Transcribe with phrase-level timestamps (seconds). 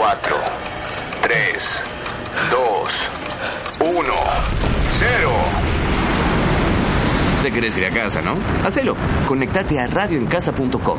[0.00, 0.34] 4,
[1.20, 1.82] 3,
[2.50, 3.10] 2,
[3.98, 4.14] 1,
[4.88, 5.30] 0.
[7.42, 8.38] Te querés ir a casa, ¿no?
[8.66, 8.96] Hacelo.
[9.28, 10.98] Conectate a radioencasa.com.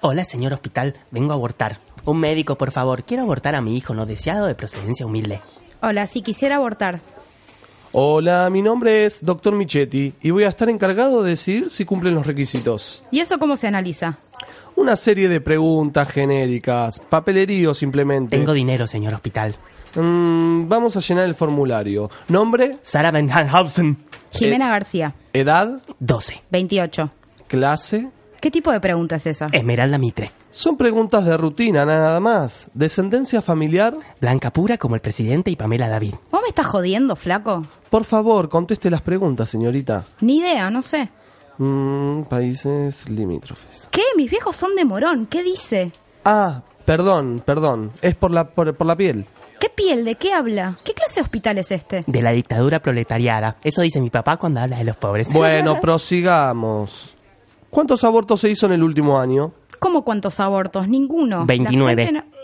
[0.00, 0.94] Hola, señor hospital.
[1.10, 1.80] Vengo a abortar.
[2.04, 3.02] Un médico, por favor.
[3.02, 5.40] Quiero abortar a mi hijo no deseado de procedencia humilde.
[5.82, 7.00] Hola, si quisiera abortar.
[7.92, 9.54] Hola, mi nombre es Dr.
[9.54, 13.02] Michetti y voy a estar encargado de decidir si cumplen los requisitos.
[13.10, 14.18] ¿Y eso cómo se analiza?
[14.76, 18.36] Una serie de preguntas genéricas, papelerío simplemente.
[18.36, 19.56] Tengo dinero, señor hospital.
[19.94, 22.10] Mm, vamos a llenar el formulario.
[22.28, 22.76] ¿Nombre?
[22.82, 23.96] Sara Van Hanhausen.
[24.32, 25.80] Jimena García, ¿Edad?
[25.98, 26.42] 12.
[26.50, 27.10] 28.
[27.48, 28.10] ¿Clase?
[28.40, 29.48] ¿Qué tipo de pregunta es esa?
[29.52, 30.30] Esmeralda Mitre.
[30.50, 32.68] Son preguntas de rutina, nada más.
[32.72, 33.94] ¿Descendencia familiar?
[34.20, 36.14] Blanca pura como el presidente y Pamela David.
[36.30, 37.62] ¿Vos me estás jodiendo, flaco?
[37.90, 40.04] Por favor, conteste las preguntas, señorita.
[40.20, 41.08] Ni idea, no sé.
[41.58, 43.88] Mm, países limítrofes.
[43.90, 44.02] ¿Qué?
[44.16, 45.26] Mis viejos son de morón.
[45.26, 45.90] ¿Qué dice?
[46.24, 47.90] Ah, perdón, perdón.
[48.02, 49.26] Es por la, por, por la piel.
[49.58, 50.04] ¿Qué piel?
[50.04, 50.76] ¿De qué habla?
[50.84, 52.02] ¿Qué clase de hospital es este?
[52.06, 53.56] De la dictadura proletariada.
[53.64, 55.28] Eso dice mi papá cuando habla de los pobres.
[55.32, 57.17] Bueno, prosigamos.
[57.70, 59.52] ¿Cuántos abortos se hizo en el último año?
[59.78, 60.88] ¿Cómo cuántos abortos?
[60.88, 61.40] Ninguno.
[61.40, 62.04] La 29.
[62.04, 62.38] gente no-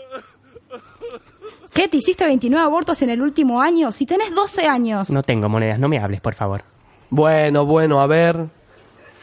[1.73, 1.87] ¿Qué?
[1.89, 3.91] ¿Te hiciste 29 abortos en el último año?
[3.91, 5.09] Si tenés 12 años.
[5.09, 6.63] No tengo monedas, no me hables, por favor.
[7.09, 8.45] Bueno, bueno, a ver.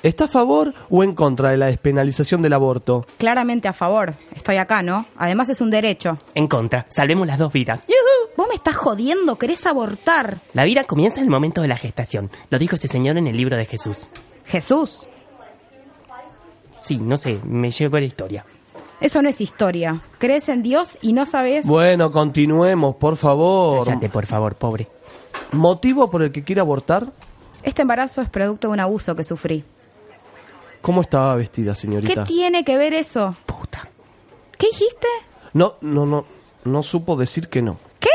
[0.02, 3.06] ¿Está a favor o en contra de la despenalización del aborto?
[3.18, 4.14] Claramente a favor.
[4.34, 5.06] Estoy acá, ¿no?
[5.16, 6.18] Además es un derecho.
[6.34, 7.82] En contra, salvemos las dos vidas.
[8.36, 10.38] Vos me estás jodiendo, querés abortar.
[10.54, 12.30] La vida comienza en el momento de la gestación.
[12.50, 14.08] Lo dijo este señor en el libro de Jesús.
[14.44, 15.06] Jesús.
[16.82, 18.44] Sí, no sé, me llevo la historia.
[19.00, 20.00] Eso no es historia.
[20.18, 21.66] Crees en Dios y no sabes...
[21.66, 23.84] Bueno, continuemos, por favor.
[23.84, 24.88] Cállate, por favor, pobre.
[25.52, 27.12] ¿Motivo por el que quiere abortar?
[27.62, 29.64] Este embarazo es producto de un abuso que sufrí.
[30.80, 32.24] ¿Cómo estaba vestida, ¿Qué señorita?
[32.24, 33.36] tiene que ver eso?
[33.46, 33.88] Puta.
[34.58, 35.06] ¿Qué dijiste?
[35.52, 36.24] No, no, no.
[36.64, 37.78] No supo decir que no.
[37.98, 38.08] ¿Qué?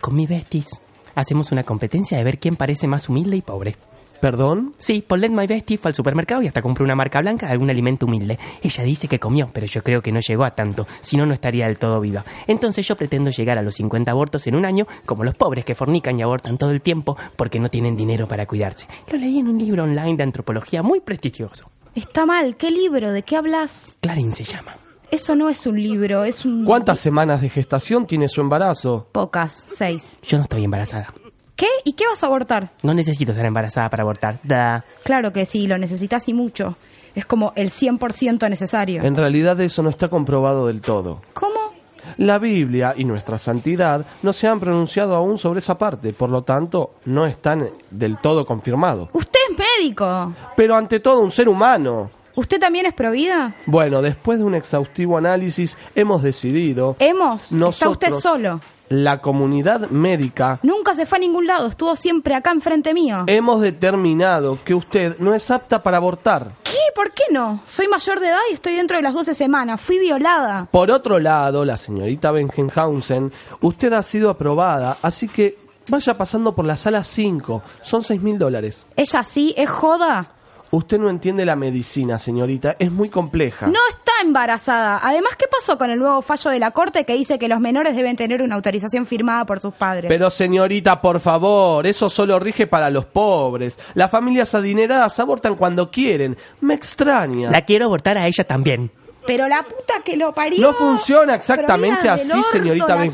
[0.00, 0.82] Con mi besties.
[1.14, 3.76] Hacemos una competencia de ver quién parece más humilde y pobre.
[4.20, 4.74] ¿Perdón?
[4.76, 7.70] Sí, Paulette My Bestie fue al supermercado y hasta compró una marca blanca de algún
[7.70, 8.38] alimento humilde.
[8.62, 11.32] Ella dice que comió, pero yo creo que no llegó a tanto, si no, no
[11.32, 12.24] estaría del todo viva.
[12.46, 15.74] Entonces yo pretendo llegar a los 50 abortos en un año, como los pobres que
[15.74, 18.86] fornican y abortan todo el tiempo porque no tienen dinero para cuidarse.
[19.10, 21.70] Lo leí en un libro online de antropología muy prestigioso.
[21.94, 22.56] Está mal.
[22.56, 23.12] ¿Qué libro?
[23.12, 23.96] ¿De qué hablas?
[24.00, 24.76] Clarín se llama.
[25.10, 26.64] Eso no es un libro, es un...
[26.64, 29.08] ¿Cuántas semanas de gestación tiene su embarazo?
[29.10, 29.64] Pocas.
[29.66, 30.20] Seis.
[30.22, 31.12] Yo no estoy embarazada.
[31.60, 31.68] ¿Qué?
[31.84, 32.70] ¿Y qué vas a abortar?
[32.82, 34.40] No necesito estar embarazada para abortar.
[34.42, 34.82] Da.
[35.02, 36.78] Claro que sí, lo necesitas y mucho.
[37.14, 39.02] Es como el 100% necesario.
[39.02, 41.20] En realidad eso no está comprobado del todo.
[41.34, 41.74] ¿Cómo?
[42.16, 46.44] La Biblia y nuestra santidad no se han pronunciado aún sobre esa parte, por lo
[46.44, 49.10] tanto no están del todo confirmados.
[49.12, 50.32] Usted es médico.
[50.56, 52.10] Pero ante todo un ser humano.
[52.40, 53.52] ¿Usted también es provida?
[53.66, 57.52] Bueno, después de un exhaustivo análisis hemos decidido, Hemos.
[57.52, 57.54] Está
[57.90, 58.60] usted Nosotros- solo.
[58.88, 63.24] la comunidad médica, Nunca se fue a ningún lado, estuvo siempre acá enfrente mío.
[63.26, 66.52] hemos determinado que usted no es apta para abortar.
[66.64, 66.78] ¿Qué?
[66.94, 67.60] ¿Por qué no?
[67.66, 69.78] Soy mayor de edad y estoy dentro de las 12 semanas.
[69.82, 70.66] Fui violada.
[70.70, 73.30] Por otro lado, la señorita Bengenhausen,
[73.60, 75.58] usted ha sido aprobada, así que
[75.90, 77.62] vaya pasando por la sala 5.
[77.82, 78.86] Son seis mil dólares.
[78.96, 79.54] ¿Ella sí?
[79.58, 80.30] ¿Es joda?
[80.72, 83.66] Usted no entiende la medicina, señorita, es muy compleja.
[83.66, 85.00] No está embarazada.
[85.02, 87.96] Además, ¿qué pasó con el nuevo fallo de la Corte que dice que los menores
[87.96, 90.08] deben tener una autorización firmada por sus padres?
[90.08, 93.80] Pero señorita, por favor, eso solo rige para los pobres.
[93.94, 96.36] Las familias adineradas abortan cuando quieren.
[96.60, 97.50] Me extraña.
[97.50, 98.92] La quiero abortar a ella también.
[99.30, 100.60] Pero la puta que lo parió.
[100.60, 103.04] No funciona exactamente así, orto, señorita la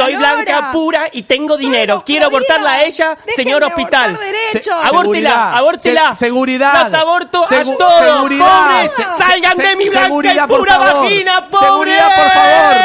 [0.00, 0.32] Soy lora.
[0.34, 2.02] blanca pura y tengo dinero.
[2.04, 4.18] Quiero abortarla a ella, Déjenme señor hospital.
[4.50, 5.56] Se- Abórtela, Seguridad.
[5.56, 6.14] abórtela.
[6.14, 6.90] Se- seguridad.
[6.90, 8.04] Las aborto Segu- a todos.
[8.04, 8.70] seguridad.
[8.72, 11.02] Pobres, Se- salgan se- de mi blanca seguridad, y por pura favor.
[11.04, 11.68] vagina, pobres.
[11.68, 12.76] Seguridad, por favor.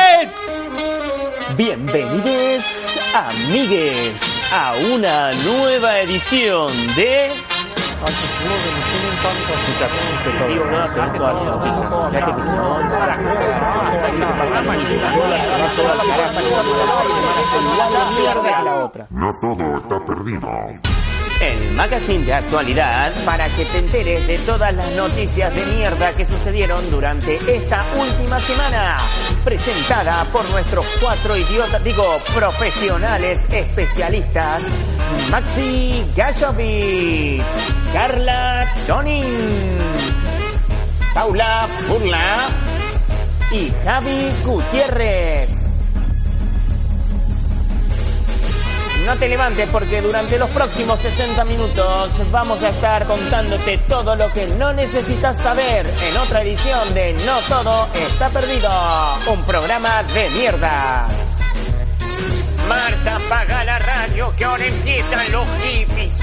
[1.58, 7.32] Bienvenidos, amigues, a una nueva edición de...
[19.10, 20.50] No todo está perdido.
[21.42, 26.26] El magazine de actualidad para que te enteres de todas las noticias de mierda que
[26.26, 29.00] sucedieron durante esta última semana.
[29.44, 34.93] Presentada por nuestros cuatro idiotas, digo, profesionales especialistas.
[35.32, 37.44] Maxi Gashovich,
[37.94, 39.38] Carla Tonin,
[41.14, 42.50] Paula Burla
[43.52, 45.64] y Javi Gutiérrez.
[49.06, 54.32] no te levantes porque durante los próximos 60 minutos vamos a estar contándote todo lo
[54.32, 58.70] que no necesitas saber en otra edición de No Todo Está Perdido,
[59.30, 61.08] un programa de mierda.
[62.74, 66.20] Marta, apaga la radio que ahora empiezan los hippies.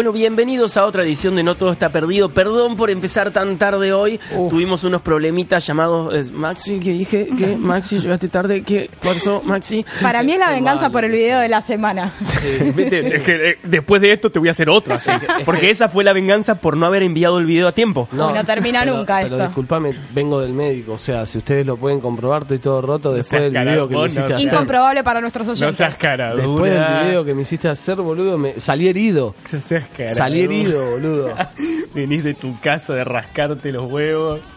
[0.00, 2.30] Bueno, bienvenidos a otra edición de No Todo Está Perdido.
[2.30, 4.18] Perdón por empezar tan tarde hoy.
[4.48, 6.14] Tuvimos unos problemitas llamados...
[6.14, 7.28] eh, Maxi, ¿qué dije?
[7.36, 7.54] ¿Qué?
[7.58, 8.62] Maxi, llegaste tarde.
[8.62, 8.88] ¿Qué
[9.44, 9.84] Maxi?
[10.02, 12.12] Para mí es la venganza por el video de la semana.
[12.74, 15.10] Vete, es que, eh, después de esto te voy a hacer otro así.
[15.44, 18.08] Porque esa fue la venganza por no haber enviado el video a tiempo.
[18.12, 19.46] No termina pero- nunca Pero esto.
[19.46, 20.92] disculpame, vengo del médico.
[20.92, 24.06] O sea, si ustedes lo pueden comprobar, estoy todo roto después del video que me
[24.06, 24.46] hiciste no hacer.
[24.48, 25.66] Incomprobable para nuestros oyentes.
[25.66, 29.34] No seas cara Después del video que me hiciste hacer, boludo, me salí herido.
[29.52, 31.34] No seas cara Salí herido, boludo.
[31.92, 34.54] Venís de tu casa de rascarte los huevos.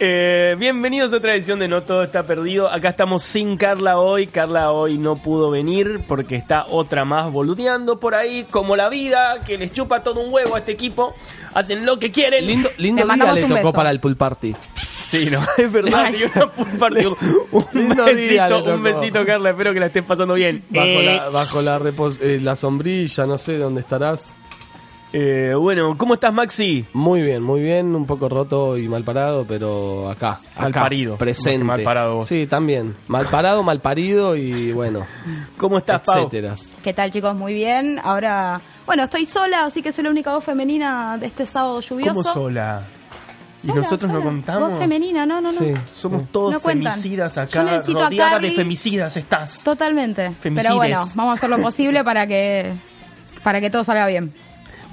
[0.00, 2.68] Eh, bienvenidos a otra edición de No Todo Está Perdido.
[2.68, 4.26] Acá estamos sin Carla hoy.
[4.26, 9.40] Carla hoy no pudo venir porque está otra más boludeando por ahí, como la vida,
[9.46, 11.14] que les chupa todo un huevo a este equipo.
[11.54, 12.44] Hacen lo que quieren.
[12.44, 13.72] Lindo, lindo Te día mandamos le un tocó beso.
[13.72, 14.56] para el pool party.
[14.74, 16.12] Sí, no, es verdad.
[16.12, 17.06] Y una pool party.
[17.52, 19.50] Un le besito, un besito, Carla.
[19.50, 20.64] Espero que la estés pasando bien.
[20.70, 24.34] Bajo, Eh, la, bajo la, repos- eh, la sombrilla, no sé dónde estarás.
[25.12, 26.84] Eh, bueno, ¿cómo estás, Maxi?
[26.92, 31.16] Muy bien, muy bien, un poco roto y mal parado, pero acá, Mal acá, parido,
[31.16, 31.64] presente.
[31.64, 32.26] mal parado vos.
[32.26, 35.06] Sí, también, mal parado, mal parido y bueno,
[35.56, 36.18] ¿Cómo estás, Pau?
[36.18, 36.54] etcétera.
[36.82, 37.34] ¿Qué tal, chicos?
[37.34, 37.98] Muy bien.
[38.02, 42.12] Ahora, bueno, estoy sola, así que soy la única voz femenina de este sábado lluvioso.
[42.14, 42.82] ¿Cómo sola?
[43.62, 44.24] ¿Y Sola, nosotros no sola.
[44.30, 44.70] contamos?
[44.70, 45.58] Voz femenina, no, no, no.
[45.58, 45.74] Sí.
[45.92, 48.50] Somos todos No femicidas Yo acá, necesito a rodeada Carly.
[48.50, 49.64] de femicidas estás.
[49.64, 50.30] Totalmente.
[50.38, 50.66] Femicides.
[50.66, 52.72] Pero bueno, vamos a hacer lo posible para que
[53.42, 54.32] para que todo salga bien.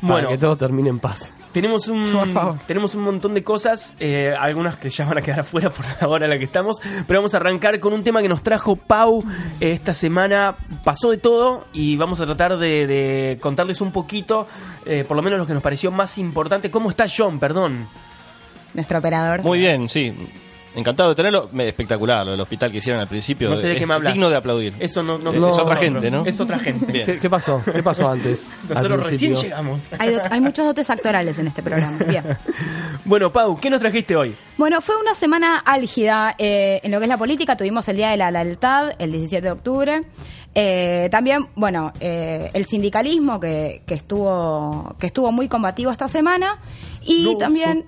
[0.02, 1.34] Para Bueno, que todo termine en paz.
[1.52, 2.60] tenemos un, Por favor.
[2.68, 6.08] tenemos un montón de cosas, eh, algunas que ya van a quedar afuera por la
[6.08, 8.76] hora en la que estamos, pero vamos a arrancar con un tema que nos trajo
[8.76, 9.24] Pau
[9.60, 10.56] eh, esta semana.
[10.84, 14.48] Pasó de todo y vamos a tratar de, de contarles un poquito,
[14.86, 16.70] eh, por lo menos lo que nos pareció más importante.
[16.70, 17.40] ¿Cómo está John?
[17.40, 17.88] Perdón.
[18.74, 19.42] Nuestro operador.
[19.42, 20.14] Muy bien, sí.
[20.76, 21.50] Encantado de tenerlo.
[21.52, 23.50] Me- Espectacular lo del hospital que hicieron al principio.
[23.50, 24.14] No sé de Es qué me hablas.
[24.14, 24.76] Digno de aplaudir.
[24.80, 26.26] Eso no, no, Es no- otra gente, ¿no?
[26.26, 26.92] Es otra gente.
[26.92, 27.06] Bien.
[27.06, 27.62] ¿Qué, qué pasó?
[27.64, 28.48] ¿Qué pasó antes?
[28.70, 29.92] Nosotros recién llegamos.
[29.98, 31.98] Hay muchos dotes actorales en este programa.
[32.06, 32.24] Bien.
[33.08, 34.36] Bueno, Pau, ¿qué nos trajiste hoy?
[34.58, 37.56] Bueno, fue una semana álgida eh, en lo que es la política.
[37.56, 40.04] Tuvimos el Día de la Lealtad, el 17 de octubre.
[40.58, 46.60] Eh, también, bueno, eh, el sindicalismo que, que estuvo que estuvo muy combativo esta semana.
[47.08, 47.86] Y también...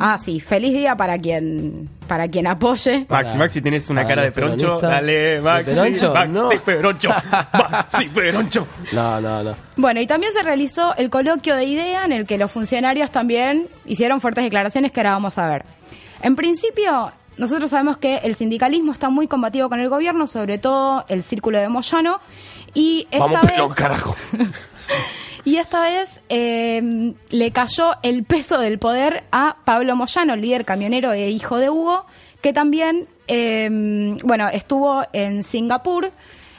[0.00, 3.04] Ah, sí, feliz día para quien para quien apoye.
[3.10, 4.78] Maxi, Maxi, tenés una cara de peroncho.
[4.80, 5.70] Dale, ¿De Maxi.
[5.72, 6.14] peroncho?
[6.14, 6.48] Maxi, No.
[6.64, 7.10] peroncho.
[7.52, 8.66] Maxi, peroncho.
[8.92, 9.54] No, no, no.
[9.76, 13.66] Bueno, y también se realizó el coloquio de idea en el que los funcionarios también
[13.84, 15.64] hicieron fuertes declaraciones que ahora vamos a ver.
[16.22, 21.04] En principio, nosotros sabemos que el sindicalismo está muy combativo con el gobierno, sobre todo
[21.08, 22.20] el círculo de Moyano,
[22.74, 24.16] y esta Vamos, vez, carajo.
[25.44, 31.12] y esta vez eh, le cayó el peso del poder a Pablo Moyano, líder camionero
[31.12, 32.06] e hijo de Hugo,
[32.40, 36.10] que también, eh, bueno, estuvo en Singapur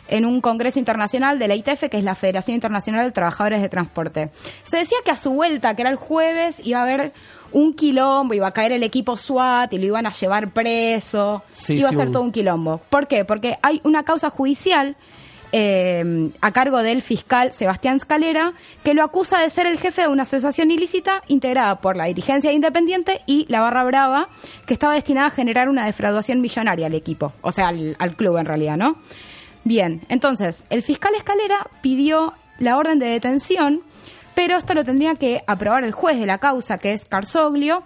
[0.08, 3.70] en un congreso internacional de la ITF, que es la Federación Internacional de Trabajadores de
[3.70, 4.30] Transporte.
[4.64, 7.14] Se decía que a su vuelta, que era el jueves, iba a haber
[7.56, 11.76] un quilombo, iba a caer el equipo SWAT y lo iban a llevar preso, Sí,
[11.76, 12.82] iba sí, a ser un- todo un quilombo.
[12.90, 13.24] ¿Por qué?
[13.24, 14.96] Porque hay una causa judicial
[15.52, 18.52] eh, a cargo del fiscal Sebastián Scalera,
[18.84, 22.52] que lo acusa de ser el jefe de una asociación ilícita integrada por la dirigencia
[22.52, 24.28] independiente y la Barra Brava,
[24.66, 28.36] que estaba destinada a generar una defraudación millonaria al equipo, o sea, al, al club
[28.38, 28.98] en realidad, ¿no?
[29.64, 33.82] Bien, entonces, el fiscal Escalera pidió la orden de detención,
[34.36, 37.84] pero esto lo tendría que aprobar el juez de la causa, que es Carsoglio,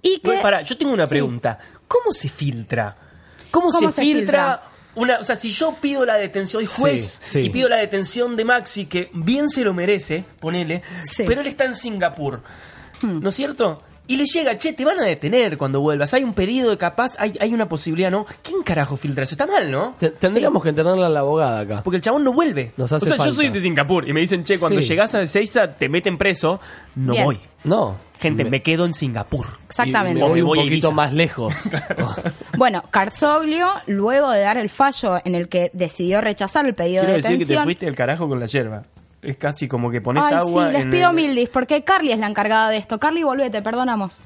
[0.00, 0.28] y que...
[0.28, 1.10] Bueno, pará, yo tengo una Sí.
[1.10, 1.58] pregunta.
[1.88, 2.96] ¿Cómo se filtra?
[3.50, 4.22] ¿Cómo, ¿Cómo se, se filtra?
[4.56, 4.62] filtra?
[4.94, 7.40] Una, o sea, si yo pido la detención, soy juez Sí, sí.
[7.46, 11.24] y pido la detención de Maxi, que bien se lo merece, ponele, Sí.
[11.26, 12.42] pero él está en Singapur,
[13.02, 13.82] ¿no es cierto?
[14.08, 16.12] Y le llega, che, te van a detener cuando vuelvas.
[16.12, 18.26] Hay un pedido de capaz, hay, hay una posibilidad, ¿no?
[18.42, 19.34] ¿Quién carajo filtra eso?
[19.34, 19.94] Está mal, ¿no?
[19.98, 21.80] Te- tendríamos que tenerla a la abogada acá.
[21.84, 22.72] Porque el chabón no vuelve.
[22.76, 24.88] Nos hace o sea, yo soy de Singapur y me dicen, che, cuando Sí.
[24.88, 26.60] llegas a Ezeiza te meten preso.
[26.96, 27.24] No Bien.
[27.24, 27.38] voy.
[27.64, 27.96] No.
[28.20, 29.46] Gente, me, quedo en Singapur.
[29.66, 30.20] Exactamente.
[30.20, 31.54] Me voy Me un voy a poquito más lejos.
[32.56, 37.12] Bueno, Carsoglio, luego de dar el fallo en el que decidió rechazar el pedido Quiero
[37.16, 37.64] de decir que te detención...
[37.64, 38.82] fuiste del carajo con la yerba.
[39.22, 40.66] Es casi como que pones Ay, agua.
[40.66, 42.98] sí, les en pido el- mil dis, porque Carly es la encargada de esto.
[42.98, 44.20] Carly, volvete, perdonamos.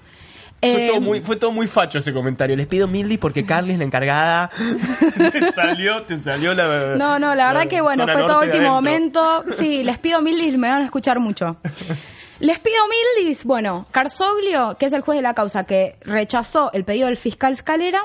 [0.59, 2.57] Fue, Eh, todo muy, fue todo muy facho ese comentario.
[2.57, 4.51] Les pido mil dis porque Carly es la encargada.
[5.33, 6.97] te salió, te salió la.
[6.97, 8.73] No, no, la verdad que bueno, fue todo último adentro.
[8.73, 9.45] momento.
[9.59, 11.59] Sí, les pido mil dis, me van a escuchar mucho.
[12.41, 13.45] Les pido mil dis.
[13.45, 17.55] Bueno, Carsoglio, que es el juez de la causa que rechazó el pedido del fiscal
[17.55, 18.01] Scalera.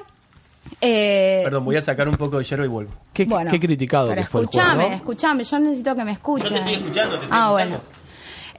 [0.79, 2.93] Eh, Perdón, voy a sacar un poco de yerba y vuelvo.
[3.13, 4.95] Qué, bueno, qué criticado que fue el juez, escúchame, ¿no?
[4.95, 6.47] escúchame, yo necesito que me escuchen.
[6.47, 7.51] Yo te estoy escuchando, te estoy ah, escuchando.
[7.51, 7.81] bueno.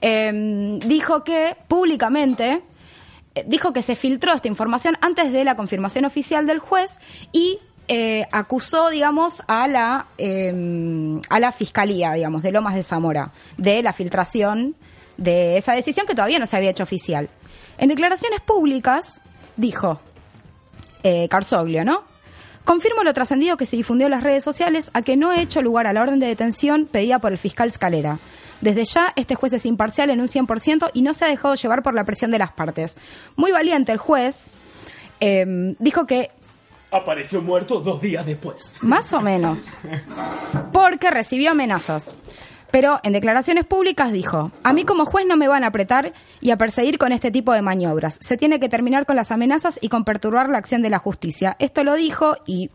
[0.05, 2.63] Eh, dijo que públicamente
[3.35, 6.99] eh, dijo que se filtró esta información antes de la confirmación oficial del juez
[7.33, 13.33] y eh, acusó, digamos, a la eh, a la fiscalía, digamos, de Lomas de Zamora
[13.57, 14.77] de la filtración
[15.17, 17.29] de esa decisión que todavía no se había hecho oficial.
[17.79, 19.21] En declaraciones públicas
[19.57, 20.01] dijo
[21.03, 22.05] eh, Carsoglio, ¿no?
[22.65, 25.63] Confirmo lo trascendido que se difundió en las redes sociales a que no he hecho
[25.63, 28.19] lugar a la orden de detención pedida por el fiscal Scalera.
[28.61, 31.83] Desde ya, este juez es imparcial en un 100% y no se ha dejado llevar
[31.83, 32.97] por la presión de las partes.
[33.35, 34.51] Muy valiente el juez.
[35.21, 36.31] eh, dijo que
[36.93, 38.73] Apareció muerto dos días después.
[38.83, 39.79] más o menos.
[40.73, 42.15] Porque recibió amenazas.
[42.73, 46.51] Pero en declaraciones públicas dijo, a mí como juez no me van a apretar y
[46.51, 48.19] a perseguir con este tipo de maniobras.
[48.21, 51.55] Se tiene que terminar con las amenazas y con perturbar la acción de la justicia.
[51.61, 52.71] Esto lo dijo y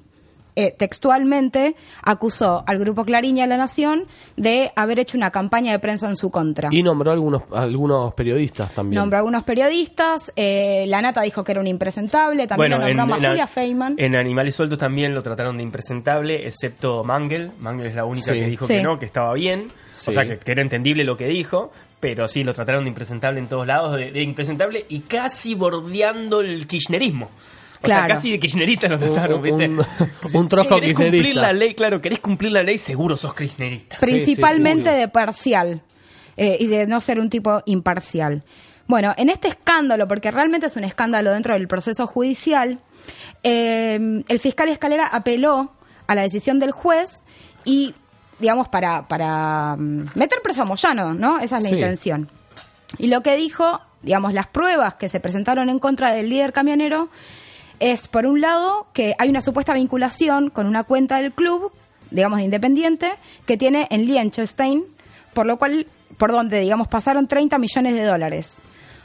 [0.56, 4.06] eh, textualmente acusó al Grupo Clarín y a La Nación
[4.38, 6.70] de haber hecho una campaña de prensa en su contra.
[6.72, 9.00] Y nombró algunos, algunos periodistas también.
[9.00, 13.16] Nombró a algunos periodistas, eh, La Nata dijo que era un impresentable, también lo nombró
[13.28, 13.96] a Julia Feynman.
[14.00, 17.52] en Animales Sueltos también lo trataron de impresentable, excepto Mangel.
[17.60, 18.40] Mangel es la única Sí.
[18.40, 18.74] que dijo Sí.
[18.76, 19.72] que no, que estaba bien.
[20.08, 20.12] Sí.
[20.12, 21.72] O sea, que, que era entendible lo que dijo.
[22.00, 26.42] Pero sí, lo trataron de impresentable en todos lados, de, de impresentable y casi bordeando
[26.42, 27.26] el kirchnerismo.
[27.26, 28.08] O Claro.
[28.08, 29.68] sea, casi de kirchnerista lo trataron, Un- ¿viste?
[29.70, 29.86] un-
[30.42, 33.98] un trosco si querés cumplir la ley, claro, querés cumplir la ley, seguro sos kirchnerista.
[34.00, 35.00] principalmente sí, sí.
[35.02, 35.82] de parcial
[36.38, 38.44] eh, y de no ser un tipo imparcial.
[38.88, 42.80] Bueno, en este escándalo, porque realmente es un escándalo dentro del proceso judicial,
[43.44, 45.72] eh, el fiscal Escalera apeló
[46.08, 47.10] a la decisión del juez
[47.66, 47.94] y,
[48.40, 51.40] digamos, para, para mm, meter preso a Moyano, ¿no?
[51.40, 51.76] Esa es la Sí.
[51.76, 52.30] intención.
[52.98, 57.10] Y lo que dijo, digamos, las pruebas que se presentaron en contra del líder camionero
[57.80, 61.72] es, por un lado, que hay una supuesta vinculación con una cuenta del club,
[62.12, 63.12] digamos, de Independiente,
[63.46, 64.84] que tiene en Liechtenstein,
[65.34, 65.86] por lo cual,
[66.18, 68.62] por donde, digamos, pasaron 30 millones de dólares.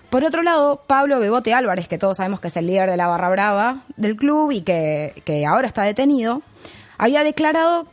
[0.09, 3.07] Por otro lado, Pablo Bebote Álvarez, que todos sabemos que es el líder de la
[3.09, 6.43] barra brava del club y que, que ahora está detenido,
[6.99, 7.87] había declarado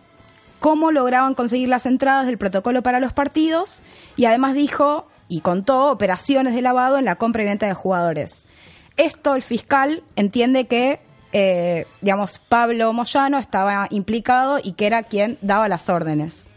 [0.60, 3.82] cómo lograban conseguir las entradas del protocolo para los partidos
[4.16, 8.44] y además dijo y contó operaciones de lavado en la compra y venta de jugadores.
[8.98, 11.00] Esto el fiscal entiende que,
[11.32, 16.50] eh, digamos, Pablo Moyano estaba implicado y que era quien daba las órdenes.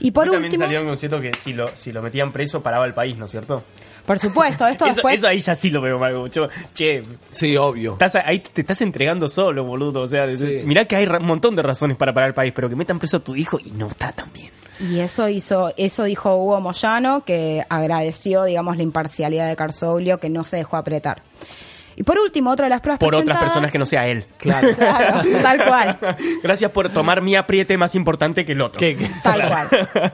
[0.00, 2.62] Y por Después también último, salió un concierto que si lo, si lo metían preso
[2.62, 3.64] paraba el país, ¿no es cierto?
[4.08, 5.18] Por supuesto, esto Eso, después...
[5.18, 6.48] eso ahí ya sí lo veo mal, mucho.
[6.74, 7.92] Che, Sí, obvio.
[7.92, 10.00] estás, ahí te estás entregando solo, boludo.
[10.00, 10.62] O sea, Sí.
[10.64, 13.18] mirá que hay un montón de razones para parar el país, pero que metan preso
[13.18, 14.50] a tu hijo y no está tan bien.
[14.80, 20.30] Y eso hizo, eso dijo Hugo Moyano, que agradeció, digamos, la imparcialidad de Carzoglio, que
[20.30, 21.22] no se dejó apretar.
[21.96, 24.24] Y por último, otra de las pruebas Por otras personas que no sea él.
[24.36, 24.68] Claro.
[24.76, 25.98] Claro, tal cual.
[26.44, 28.78] Gracias por tomar mi apriete más importante que el otro.
[28.78, 29.10] ¿Qué- qué?
[29.22, 29.68] Tal cual.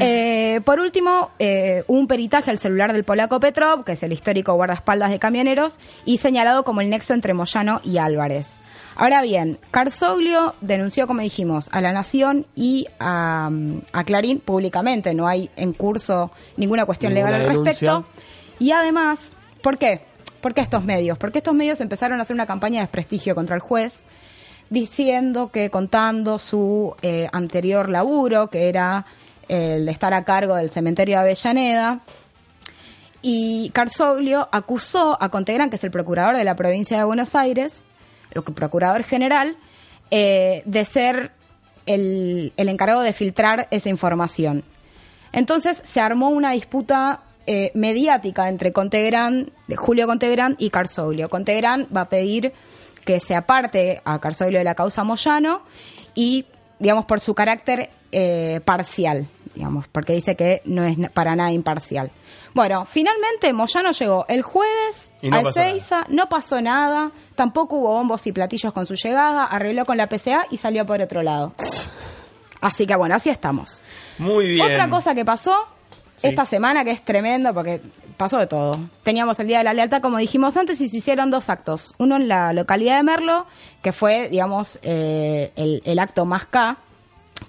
[0.00, 4.54] Eh, por último, eh, un peritaje al celular del polaco Petrov, que es el histórico
[4.54, 8.48] guardaespaldas de camioneros, y señalado como el nexo entre Moyano y Álvarez.
[8.96, 13.48] Ahora bien, Carzoglio denunció, como dijimos, a La Nación y a,
[13.92, 15.14] a Clarín públicamente.
[15.14, 17.72] No hay en curso ninguna cuestión Ninguna legal al denuncia.
[17.92, 18.06] respecto.
[18.58, 20.00] Y además, ¿por qué?
[20.40, 21.16] ¿Por qué estos medios?
[21.16, 24.02] Porque estos medios empezaron a hacer una campaña de desprestigio contra el juez,
[24.68, 29.06] diciendo que contando su eh, anterior laburo, que era
[29.48, 32.00] el de estar a cargo del cementerio de Avellaneda,
[33.20, 37.82] y Carzoglio acusó a Contegrán, que es el procurador de la provincia de Buenos Aires,
[38.30, 39.56] el procurador general,
[40.10, 41.32] eh, de ser
[41.86, 44.62] el, el encargado de filtrar esa información.
[45.32, 51.28] Entonces se armó una disputa eh, mediática entre Contegrán, Julio Contegrán y Carzoglio.
[51.28, 52.52] Contegrán va a pedir
[53.04, 55.62] que se aparte a Carzoglio de la causa Moyano
[56.14, 56.44] y,
[56.78, 59.28] digamos, por su carácter eh, parcial,
[59.58, 62.12] digamos, porque dice que no es para nada imparcial.
[62.54, 65.40] Bueno, finalmente Moyano llegó el jueves no a.
[65.40, 70.06] Ezeiza, no pasó nada, tampoco hubo bombos y platillos con su llegada, arregló con la
[70.06, 71.54] PCA y salió por otro lado.
[72.60, 73.82] Así que bueno, así estamos.
[74.18, 74.70] Muy bien.
[74.70, 75.56] Otra cosa que pasó
[76.22, 77.80] esta semana que es tremendo porque
[78.16, 78.78] pasó de todo.
[79.02, 81.96] Teníamos el Día de la Lealtad, como dijimos antes, y se hicieron dos actos.
[81.98, 83.46] Uno en la localidad de Merlo,
[83.82, 86.76] que fue, digamos, eh, el, el acto más K,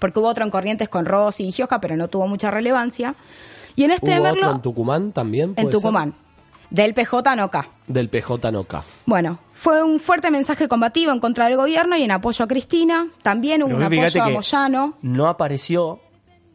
[0.00, 3.14] porque hubo otro en Corrientes con Rossi y Gioja, pero no tuvo mucha relevancia.
[3.76, 5.50] Y en este ¿Hubo Merlo, otro en Tucumán también?
[5.56, 5.70] en ser?
[5.70, 6.14] Tucumán,
[6.70, 7.68] del PJ no K.
[7.86, 8.82] Del PJ Noca.
[9.06, 13.06] Bueno, fue un fuerte mensaje combativo en contra del gobierno y en apoyo a Cristina.
[13.22, 14.94] También hubo un apoyo a Moyano.
[15.02, 16.00] No apareció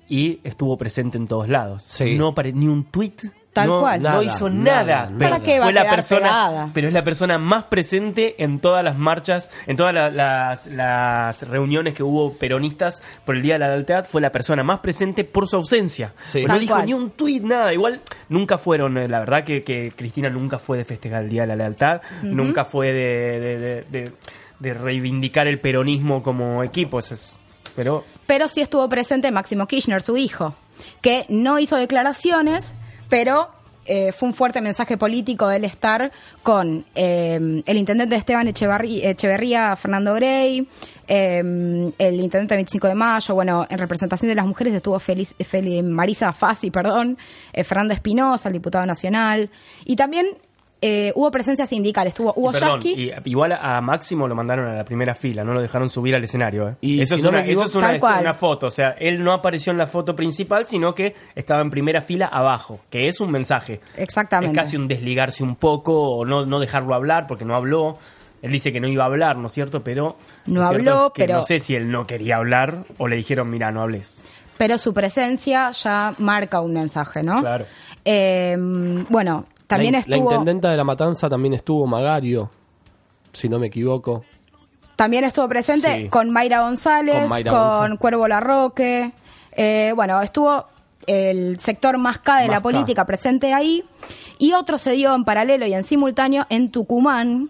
[0.08, 1.84] y estuvo presente en todos lados.
[1.84, 2.16] Sí.
[2.18, 3.16] No apare- ni un tweet.
[3.56, 4.02] Tal no, cual.
[4.04, 5.10] no hizo nada.
[5.18, 6.70] Pero ¿Para qué va fue a la persona, pegada?
[6.74, 11.48] pero es la persona más presente en todas las marchas, en todas la- las, las
[11.48, 14.04] reuniones que hubo peronistas por el Día de la Lealtad.
[14.04, 16.12] Fue la persona más presente por su ausencia.
[16.26, 16.44] Sí.
[16.46, 16.86] No dijo cual.
[16.86, 17.74] ni un tweet, nada.
[17.74, 21.44] Igual nunca fueron, eh, la verdad que, que Cristina nunca fue de festejar el Día
[21.44, 24.12] de la Lealtad, nunca fue de, de- de- de-
[24.60, 27.00] de reivindicar el peronismo como equipo.
[27.00, 27.38] Eso es-
[27.74, 30.56] pero pero sí estuvo presente Máximo Kirchner, su hijo,
[31.02, 32.74] que no hizo declaraciones,
[33.10, 33.50] pero
[33.88, 40.16] eh, fue un fuerte mensaje político del estar con eh, el intendente Esteban Echeverría, Fernando
[40.16, 40.68] Grey,
[41.08, 41.38] eh,
[42.00, 46.34] el intendente 25 de Mayo, bueno, en representación de las mujeres estuvo Feliz, Feli- Marisa
[46.34, 47.18] Fassi, perdón,
[47.54, 49.50] eh, Fernando Espinosa, el diputado nacional,
[49.86, 50.26] y también
[50.88, 54.86] eh, hubo presencia sindical, estuvo Hugo Perdón, y igual a Máximo lo mandaron a la
[54.86, 56.70] primera fila, no lo dejaron subir al escenario.
[56.70, 56.76] ¿eh?
[56.82, 58.22] Y eso, si es no una, me equivoco- eso es una, Tal cual.
[58.22, 61.70] una foto, o sea, él no apareció en la foto principal, sino que estaba en
[61.72, 63.80] primera fila abajo, que es un mensaje.
[63.98, 64.52] Exactamente.
[64.60, 67.98] Es casi un desligarse un poco o no, no dejarlo hablar porque no habló.
[68.42, 69.84] Él dice que no iba a hablar, ¿no es cierto?
[69.84, 73.16] Pero No habló, es que pero- no sé si él no quería hablar o le
[73.16, 74.24] dijeron, mira, no hables.
[74.58, 77.42] pero su presencia ya marca un mensaje, ¿no?
[77.42, 77.66] Claro.
[78.06, 78.56] Eh,
[79.10, 82.50] bueno, también la, estuvo, La intendenta de la Matanza también estuvo Magario,
[83.34, 84.24] si no me equivoco.
[84.96, 86.10] también estuvo presente Sí.
[86.10, 88.00] con Mayra González, Con con, Mayra González.
[88.00, 89.12] Cuervo Larroque.
[89.52, 90.66] Eh, bueno, estuvo
[91.08, 92.64] el sector más K de Más la K.
[92.64, 93.84] política presente ahí.
[94.40, 97.50] Y otro se dio en paralelo y en simultáneo en Tucumán.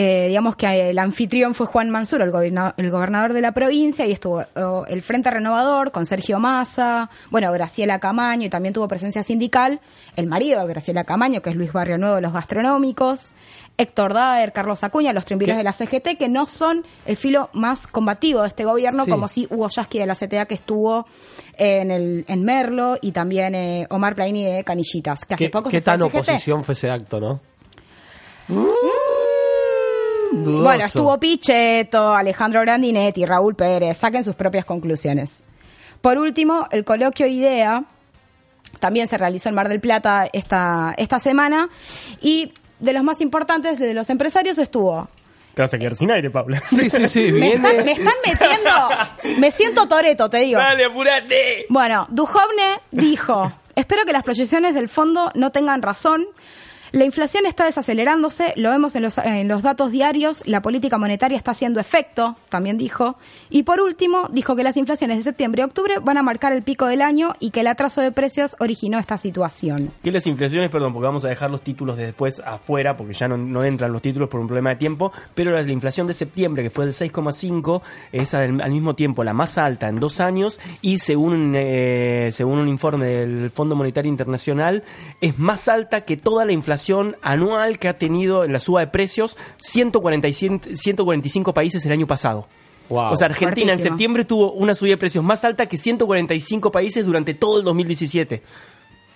[0.00, 4.06] Eh, digamos que el anfitrión fue Juan Mansur, el, goberna- el gobernador de la provincia,
[4.06, 8.86] y estuvo oh, el Frente Renovador con Sergio Massa, bueno, Graciela Camaño, y también tuvo
[8.86, 9.80] presencia sindical,
[10.14, 13.32] el marido de Graciela Camaño, que es Luis Barrio Nuevo de los Gastronómicos,
[13.76, 17.88] Héctor Daer, Carlos Acuña, los triunviros de la CGT, que no son el filo más
[17.88, 19.10] combativo de este gobierno, Sí.
[19.10, 21.06] como si Hugo Yasky de la CTA, que estuvo
[21.56, 25.70] en, el, en Merlo, y también eh, Omar Plaini de Canillitas, que hace ¿Qué, poco
[25.70, 26.14] qué se fue tan CGT.
[26.20, 27.40] oposición fue ese acto, no?
[30.32, 35.42] Bueno, estuvo Pichetto, Alejandro Grandinetti, Raúl Pérez, saquen sus propias conclusiones.
[36.00, 37.84] Por último, el coloquio IDEA
[38.80, 41.68] también se realizó en Mar del Plata esta, esta semana
[42.20, 45.08] y de los más importantes, de los empresarios, estuvo...
[45.54, 46.60] Te vas a quedar sin aire, Paula.
[46.60, 47.84] Sí, sí, sí, Me están, viene.
[47.84, 49.40] me están metiendo...
[49.40, 50.60] Me siento Toreto, te digo.
[50.60, 51.66] Dale, apurate.
[51.68, 56.26] Bueno, Duhovne dijo, espero que las proyecciones del fondo no tengan razón.
[56.92, 61.36] La inflación está desacelerándose, lo vemos en los, en los datos diarios, la política monetaria
[61.36, 63.16] está haciendo efecto, también dijo.
[63.50, 66.62] Y por último, dijo que las inflaciones de septiembre y octubre van a marcar el
[66.62, 69.92] pico del año y que el atraso de precios originó esta situación.
[70.02, 73.28] Que las inflaciones, perdón, porque vamos a dejar los títulos de después afuera, porque ya
[73.28, 76.62] no, entran los títulos por un problema de tiempo, pero la, la inflación de septiembre,
[76.62, 80.58] que fue del 6,5, es al, al mismo tiempo la más alta en dos años,
[80.80, 84.84] y según, eh, según un informe del Fondo Monetario Internacional,
[85.20, 86.77] es más alta que toda la inflación
[87.22, 92.46] anual que ha tenido en la suba de precios 145, 145 países el año pasado.
[92.88, 93.12] Wow.
[93.12, 97.04] O sea, Argentina en septiembre tuvo una subida de precios más alta que 145 países
[97.04, 98.42] durante todo el 2017.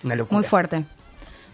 [0.03, 0.37] Una locura.
[0.39, 0.83] Muy fuerte.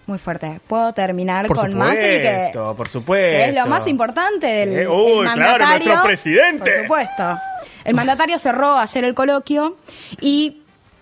[0.05, 0.59] Muy fuerte.
[0.67, 3.37] Puedo terminar Por con supuesto, Macri, que, por supuesto.
[3.37, 4.75] que es lo más importante del Sí.
[4.79, 5.69] el Uy, claro, mandatario.
[5.85, 6.71] nuestro presidente.
[6.71, 7.37] Por supuesto.
[7.85, 9.77] El mandatario cerró ayer el coloquio
[10.19, 10.58] y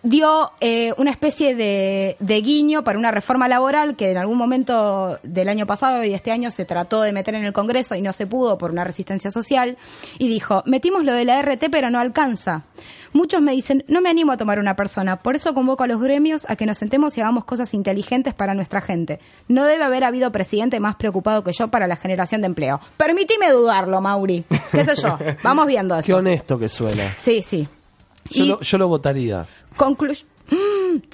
[0.09, 5.19] dio eh, una especie de, de guiño para una reforma laboral que en algún momento
[5.23, 8.01] del año pasado y de este año se trató de meter en el Congreso y
[8.01, 9.77] no se pudo por una resistencia social.
[10.17, 12.63] Y dijo, metimos lo de la RT pero no alcanza.
[13.13, 15.99] Muchos me dicen, no me animo a tomar una persona, por eso convoco a los
[16.01, 19.19] gremios a que nos sentemos y hagamos cosas inteligentes para nuestra gente.
[19.47, 22.79] No debe haber habido presidente más preocupado que yo para la generación de empleo.
[22.97, 24.45] Permitime dudarlo, Mauri.
[24.71, 25.17] ¿Qué sé yo?
[25.43, 26.17] Vamos viendo Qué eso.
[26.17, 27.13] honesto que suena.
[27.17, 27.67] Sí, sí.
[28.29, 29.47] Yo, Y lo, yo lo votaría.
[29.77, 30.23] Conclu-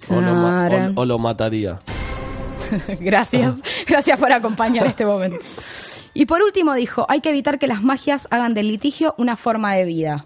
[0.10, 0.93] O lo, ma- Taran.
[0.97, 1.80] o- o lo mataría.
[2.99, 5.38] Gracias, gracias por acompañar este momento.
[6.13, 9.73] Y por último dijo, hay que evitar que las magias hagan del litigio una forma
[9.73, 10.26] de vida.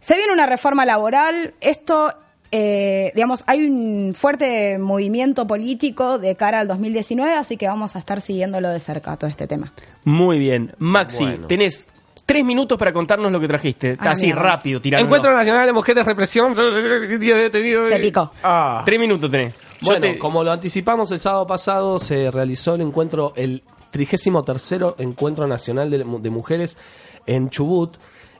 [0.00, 2.12] Se viene una reforma laboral, esto,
[2.50, 8.00] eh, digamos, hay un fuerte movimiento político de cara al 2019, así que vamos a
[8.00, 9.72] estar siguiéndolo de cerca todo este tema.
[10.04, 10.74] Muy bien.
[10.78, 11.46] Maxi, Bueno.
[11.46, 11.86] tenés
[12.26, 13.94] tres minutos para contarnos lo que trajiste.
[13.98, 14.42] Ah, Así, mierda.
[14.42, 15.04] rápido, tirando.
[15.04, 16.54] Encuentro Nacional de Mujeres Represión.
[17.20, 17.88] Día detenido.
[17.88, 18.30] Se picó.
[18.42, 18.82] Ah.
[18.84, 19.54] Tres minutos tenés.
[19.82, 25.46] Bueno, te- como lo anticipamos el sábado pasado, se realizó el encuentro, el 33 Encuentro
[25.46, 26.78] Nacional de, de Mujeres
[27.26, 27.96] en Chubut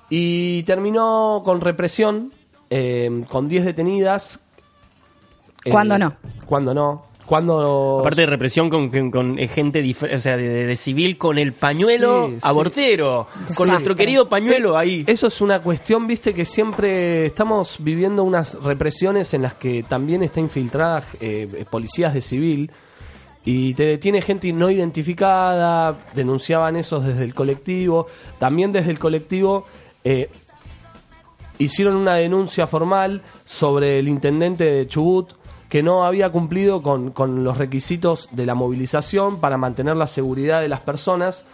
[0.08, 2.32] y terminó con represión,
[2.70, 4.40] eh, con 10 detenidas.
[5.64, 6.14] Eh, ¿Cuándo no?
[6.46, 7.06] Cuando no.
[7.26, 8.00] Cuando.
[8.00, 9.82] Aparte de represión con, con- con, eh, gente
[10.14, 12.38] o sea, de, civil con el pañuelo Sí, sí.
[12.42, 15.04] abortero, con nuestro querido pañuelo ahí.
[15.06, 20.22] Eso es una cuestión, viste, que siempre estamos viviendo unas represiones en las que también
[20.22, 22.70] está infiltrada eh, policías de civil
[23.44, 28.06] y te detiene gente no identificada, denunciaban eso desde el colectivo,
[28.38, 29.66] también desde el colectivo
[30.04, 30.28] eh,
[31.58, 35.32] hicieron una denuncia formal sobre el intendente de Chubut
[35.72, 40.60] que no había cumplido con, con los requisitos de la movilización para mantener la seguridad
[40.60, 41.46] de las personas.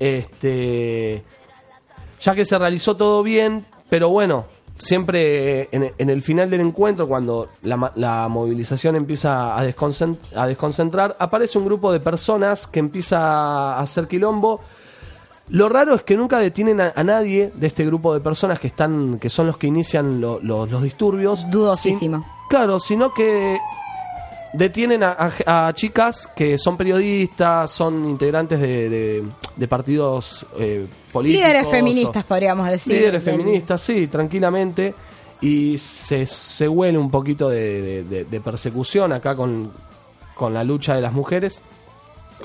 [0.00, 1.22] Este,
[2.20, 7.06] ya que se realizó todo bien, pero bueno, siempre en, en el final del encuentro,
[7.06, 12.80] cuando la, la movilización empieza a, desconcent- a desconcentrar, aparece un grupo de personas que
[12.80, 14.62] empieza a hacer quilombo.
[15.50, 18.66] Lo raro es que nunca detienen a, a nadie de este grupo de personas que
[18.66, 21.48] están, que son los que inician lo- lo- los disturbios.
[21.52, 22.16] Dudosísimo.
[22.18, 23.58] Sin- claro, sino que
[24.52, 29.24] detienen a, a- a chicas que son periodistas, son integrantes de, de-
[29.56, 31.46] de partidos eh, políticos.
[31.46, 32.92] Líderes o- feministas, podríamos decir.
[32.94, 34.94] Líderes del- feministas, sí, tranquilamente.
[35.42, 39.72] Y se, se huele un poquito de, de- de- de persecución acá con,
[40.34, 41.62] con la lucha de las mujeres.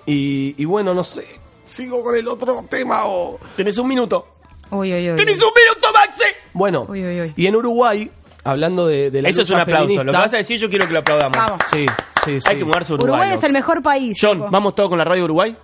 [0.05, 1.25] Y, y bueno, no sé,
[1.65, 3.39] sigo con el otro tema o...
[3.55, 4.27] Tenés un minuto.
[4.71, 5.15] Uy, uy, uy.
[5.15, 6.23] ¡Tenés un minuto, Maxi!
[6.53, 7.33] Bueno, Uy, uy, uy.
[7.35, 8.09] y en Uruguay,
[8.45, 9.81] hablando de, de la Eso es un aplauso.
[9.83, 11.37] Lo que feminista- vas a decir yo quiero que lo aplaudamos.
[11.37, 11.59] Vamos.
[11.71, 11.85] Sí,
[12.23, 12.47] sí, sí.
[12.49, 13.13] Hay que mudarse a Uruguay.
[13.19, 14.17] Uruguay es el mejor país.
[14.21, 14.51] John, loco.
[14.51, 15.55] ¿vamos todos con la radio Uruguay?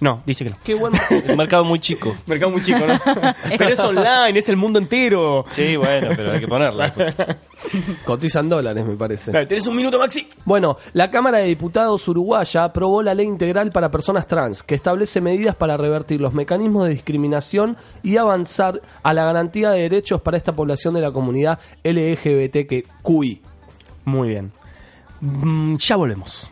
[0.00, 0.56] No, dice que no.
[0.62, 0.92] Qué buen...
[1.28, 2.14] Un mercado muy chico.
[2.26, 2.98] Mercado muy chico, ¿no?
[3.58, 5.44] Pero es online, es el mundo entero.
[5.48, 6.92] Sí, bueno, pero hay que ponerla.
[8.04, 9.32] Cotizan dólares, me parece.
[9.32, 10.26] Dale, tenés un minuto, Maxi.
[10.44, 15.20] Bueno, la Cámara de Diputados uruguaya aprobó la ley integral para personas trans, que establece
[15.20, 20.36] medidas para revertir los mecanismos de discriminación y avanzar a la garantía de derechos para
[20.36, 23.42] esta población de la comunidad LGBTQI.
[24.04, 24.52] Muy bien.
[25.20, 26.50] Mm, ya volvemos.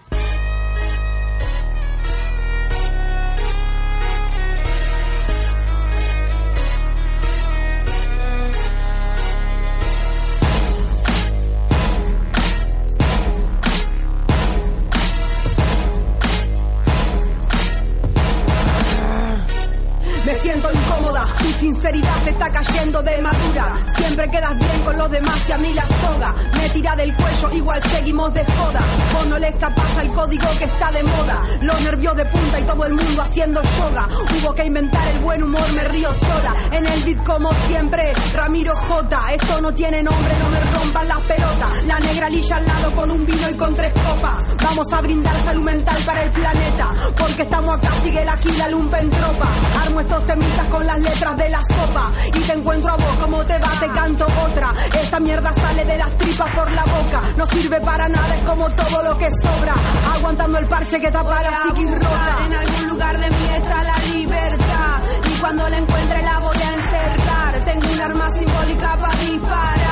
[24.23, 26.33] Siempre quedas bien con los demás y a mí la soga
[26.73, 28.81] tira del cuello, igual seguimos de joda.
[29.13, 31.43] Vos no le escapas al código que está de moda.
[31.61, 34.09] Los nervios de punta y todo el mundo haciendo yoga.
[34.09, 36.55] Hubo que inventar el buen humor, me río sola.
[36.73, 39.35] En el beat como siempre, Ramiro J.
[39.35, 41.85] Esto no tiene nombre, no me rompan las pelotas.
[41.87, 44.37] La negra lilla al lado con un vino y con tres copas.
[44.63, 46.95] Vamos a brindar salud mental para el planeta.
[47.19, 49.49] Porque estamos acá, sigue la gila lumpen tropa.
[49.85, 52.11] Armo estos temitas con las letras de la sopa.
[52.35, 54.75] Y te encuentro a vos, como te va, te canto otra.
[55.01, 57.21] Esta mierda sale de las tripas por la boca.
[57.37, 59.75] No sirve para nada, es como todo lo que sobra.
[60.15, 62.09] Aguantando el parche que tapa la rota.
[62.47, 65.03] En algún lugar de mí está la libertad.
[65.25, 67.65] Y cuando la encuentre la voy a encerrar.
[67.65, 69.92] Tengo un arma simbólica para disparar.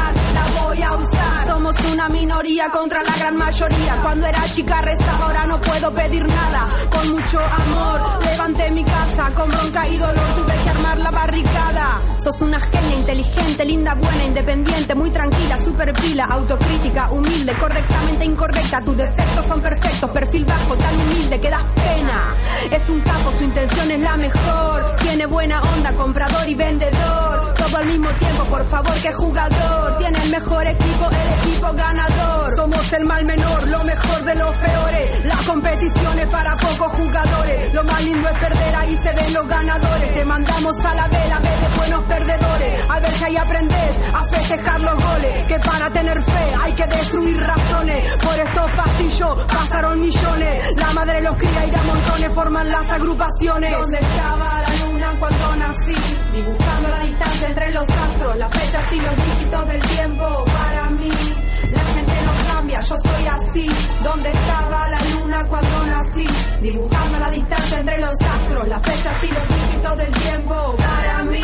[0.91, 1.47] La voy a usar.
[1.47, 3.97] Somos una minoría contra la gran mayoría.
[4.03, 6.69] Cuando era chica rezaba, ahora no puedo pedir nada.
[6.91, 9.31] Con mucho amor levanté mi casa.
[9.35, 12.01] Con bronca y dolor tuve que armar la barricada.
[12.23, 18.81] Sos una genia inteligente, linda, buena, independiente, muy tranquila, super pila, autocrítica, humilde, correctamente incorrecta.
[18.81, 22.35] Tus defectos son perfectos, perfil bajo, tan humilde que das pena.
[22.71, 24.97] Es un capo, su intención es la mejor.
[24.97, 27.40] Tiene buena onda, comprador y vendedor.
[27.79, 28.45] El mismo tiempo.
[28.45, 32.57] Por favor, que jugador tiene el mejor equipo, el equipo ganador.
[32.57, 35.25] Somos el mal menor, lo mejor de los peores.
[35.25, 37.73] La competición es para pocos jugadores.
[37.73, 40.15] Lo más lindo es perder, ahí se ven los ganadores.
[40.15, 42.91] Te mandamos a la vela, ve de buenos perdedores.
[42.91, 45.47] A ver si ahí aprendes a festejar los goles.
[45.47, 48.17] Que para tener fe hay que destruir razones.
[48.17, 50.65] Por estos pasillos pasaron millones.
[50.77, 53.71] La madre los cría y de a montones forman las agrupaciones.
[53.71, 54.80] ¿Dónde estaba la
[55.11, 55.95] luna cuando nací?
[56.35, 60.45] Dibujando la distancia entre los astros, las fechas y los dígitos del tiempo.
[60.45, 61.11] Para mí,
[61.73, 63.71] la gente no cambia, yo soy así.
[64.03, 66.27] ¿Dónde estaba la luna cuando nací?
[66.63, 70.77] Dibujando la distancia entre los astros, las fechas y los dígitos del tiempo.
[70.77, 71.43] Para mí,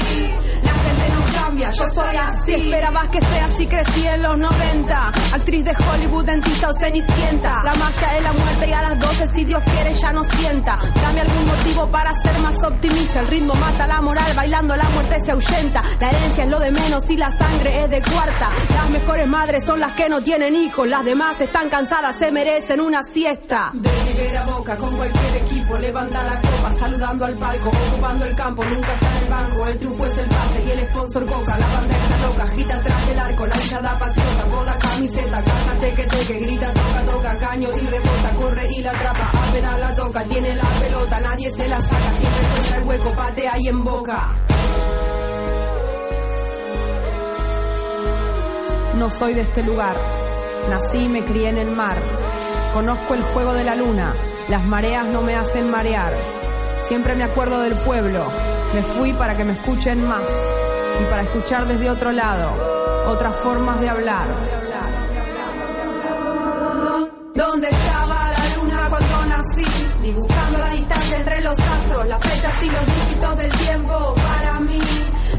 [1.56, 2.54] cambia, yo soy así.
[2.54, 5.08] Esperabas que sea así, crecí en los 90.
[5.32, 7.62] Actriz de Hollywood, dentista o cenicienta.
[7.64, 10.78] La magia de la muerte y a las 12, si Dios quiere, ya no sienta.
[11.02, 13.20] Dame algún motivo para ser más optimista.
[13.20, 15.82] El ritmo mata la moral, bailando la muerte se ahuyenta.
[16.00, 18.50] La herencia es lo de menos y la sangre es de cuarta.
[18.74, 20.88] Las mejores madres son las que no tienen hijos.
[20.88, 23.70] Las demás están cansadas, se merecen una siesta.
[23.74, 28.34] De Rivera a Boca con cualquier equipo, levanta la copa, saludando al palco, ocupando el
[28.34, 29.66] campo, nunca está en el banco.
[29.66, 31.58] El triunfo es el pase y el sponsor coca.
[31.58, 35.78] La banda está loca, agita atrás del arco, la hinchada patriota con la camiseta, canta
[35.80, 40.24] teque teque, grita toca toca, caño y rebota, corre y la atrapa, apenas la toca,
[40.24, 44.34] tiene la pelota, nadie se la saca, siempre encuentra el hueco, patea y en boca.
[48.96, 49.96] No soy de este lugar.
[50.70, 51.98] Nací y me crié en el mar.
[52.72, 54.14] Conozco el juego de la luna.
[54.48, 56.14] Las mareas no me hacen marear.
[56.88, 58.26] Siempre me acuerdo del pueblo.
[58.74, 60.22] Me fui para que me escuchen más.
[61.00, 62.50] Y para escuchar desde otro lado.
[63.08, 64.26] Otras formas de hablar.
[67.34, 69.64] ¿Dónde estaba la luna cuando nací?
[70.02, 74.14] Dibujando la distancia entre los astros, las fechas y los dígitos del tiempo.
[74.14, 74.80] Para mí,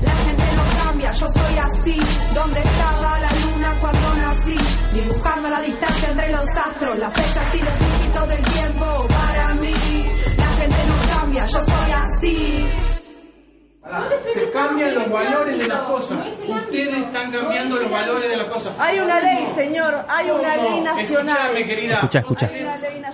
[0.01, 2.01] la gente no cambia, yo soy así.
[2.35, 4.57] ¿Dónde estaba la luna cuando nací?
[4.93, 9.07] Dibujando la distancia entre los astros, las fechas y los dígitos del tiempo.
[9.07, 9.73] Para mí,
[10.37, 12.87] la gente no cambia, yo soy así.
[14.34, 16.19] Se cambian los valores de las cosas.
[16.47, 18.73] Ustedes están cambiando los valores de las cosas.
[18.80, 21.28] Hay una ley, señor, hay una ley nacional.
[21.38, 21.93] Escuchame, querida.
[21.95, 22.52] Escucha, escucha.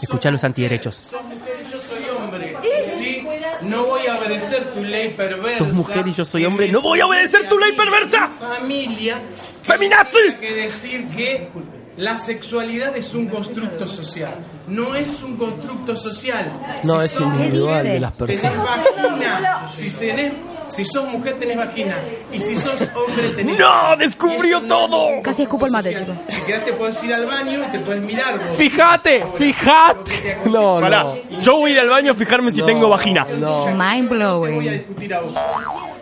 [0.02, 0.96] Escucha los antiderechos.
[0.96, 2.58] Sos mujer y yo soy hombre.
[2.86, 3.24] Sí,
[3.62, 5.58] no voy a obedecer tu ley perversa.
[5.60, 6.70] Sos mujer y yo soy hombre.
[6.70, 8.30] ¡No voy a obedecer tu ley perversa!
[8.40, 9.18] Familia.
[9.62, 10.18] ¡Feminazi!
[10.18, 11.50] Hay que decir que
[11.98, 14.34] la sexualidad es un constructo social.
[14.68, 16.52] No es un constructo social.
[16.84, 18.68] No, Si es individual de las Tenés personas.
[18.96, 19.68] vagina.
[19.72, 20.34] Si, tenés,
[20.68, 21.96] si sos mujer, tenés vagina.
[22.32, 23.58] Y si sos hombre, tenés.
[23.60, 23.96] ¡No!
[23.98, 25.22] ¡Descubrió todo!
[25.22, 26.06] Casi escupo el mate, social.
[26.18, 26.22] chico.
[26.28, 28.40] Si querés, te puedes ir al baño y te puedes mirar.
[28.40, 28.56] vos.
[28.58, 30.38] Fíjate, fíjate.
[30.46, 31.40] No, Pará, no.
[31.40, 33.26] yo voy a ir al baño a fijarme si No, tengo vagina.
[33.38, 33.66] No.
[33.68, 34.72] Mind Te voy a blowing.
[34.72, 35.34] discutir a vos.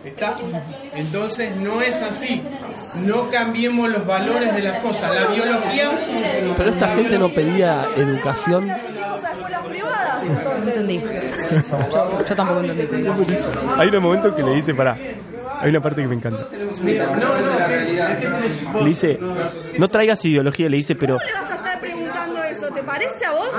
[0.04, 0.34] ¿Está?
[0.94, 2.42] Entonces no es así.
[2.94, 5.14] No cambiemos los valores de las cosas.
[5.14, 5.90] La biología.
[6.56, 8.70] Pero esta gente no pedía educación.
[11.52, 13.08] Yo, yo tampoco entendí.
[13.76, 14.96] Hay un momento que le dice, pará.
[15.60, 16.46] Hay una parte que me encanta.
[18.80, 19.18] Le dice,
[19.78, 22.74] no traigas ideología, le dice, pero ¿Cómo le vas a estar preguntando eso?
[22.74, 23.50] ¿Te parece a vos?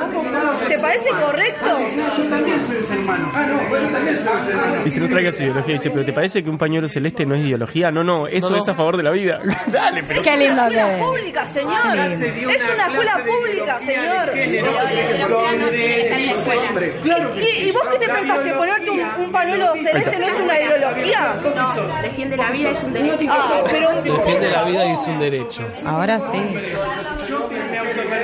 [0.68, 1.80] ¿Te parece correcto?
[2.18, 3.32] Yo también soy ser humano.
[3.34, 4.84] Ah, no, yo también soy ser humano.
[4.84, 7.92] dice, no traigas ideología, dice, pero ¿te parece que un pañuelo celeste no es ideología?
[7.92, 9.40] No, no, eso es a favor de la vida.
[9.68, 11.04] Dale, pero Qué lindo Una que escuela es.
[11.04, 11.98] pública, señor.
[11.98, 12.22] Es
[12.74, 14.30] una escuela pública, señor.
[17.02, 17.68] Claro que ¿Y, sí.
[17.68, 18.40] y vos qué te La pensás?
[18.40, 21.36] ¿Que ponerte un, un pañuelo celeste no es una ideología?
[21.56, 23.26] No, defiende la vida, es un derecho.
[23.30, 25.68] Ah, pero Defiende la vida y es un derecho.
[25.86, 26.56] Ahora sí.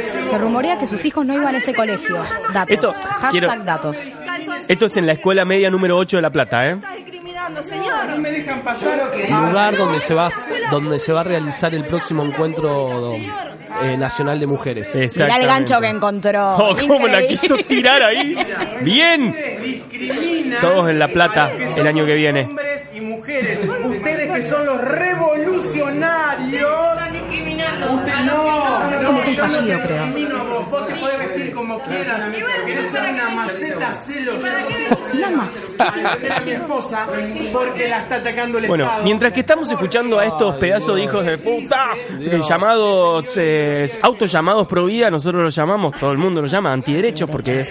[0.01, 2.17] Se rumorea que sus hijos no iban a ese colegio.
[2.53, 2.69] Datos.
[2.73, 3.97] Esto, Hashtag quiero- datos.
[4.67, 6.73] esto es en la escuela media número 8 de La Plata, ¿eh?
[6.75, 8.05] estás discriminando, señor.
[8.09, 9.11] no me dejan pasar.
[9.13, 10.29] El lugar donde se va
[10.71, 14.93] donde se va a realizar el próximo encuentro eh, nacional de mujeres.
[14.95, 16.55] Mirá el gancho que encontró.
[16.57, 18.37] Oh, cómo la quiso tirar ahí.
[18.81, 19.35] Bien.
[20.61, 22.41] Todos en La Plata el años que viene.
[22.45, 23.59] Hombres y mujeres.
[23.83, 26.69] Ustedes que son los revolucionarios.
[27.91, 28.89] Usted no.
[29.01, 30.45] no Cometí yo fallido, creo.
[30.45, 30.69] vos.
[30.71, 32.25] Vos te podés vestir como quieras.
[32.65, 34.39] Querés ser una maceta, tengo
[35.19, 35.69] Nada más.
[35.79, 37.07] a mi esposa
[37.51, 39.03] porque la está atacando el Bueno, Estado.
[39.03, 41.87] mientras que estamos escuchando a estos pedazos de hijos de puta,
[42.19, 47.29] eh, llamados, eh, autollamados pro vida, nosotros los llamamos, todo el mundo los llama antiderechos,
[47.29, 47.61] porque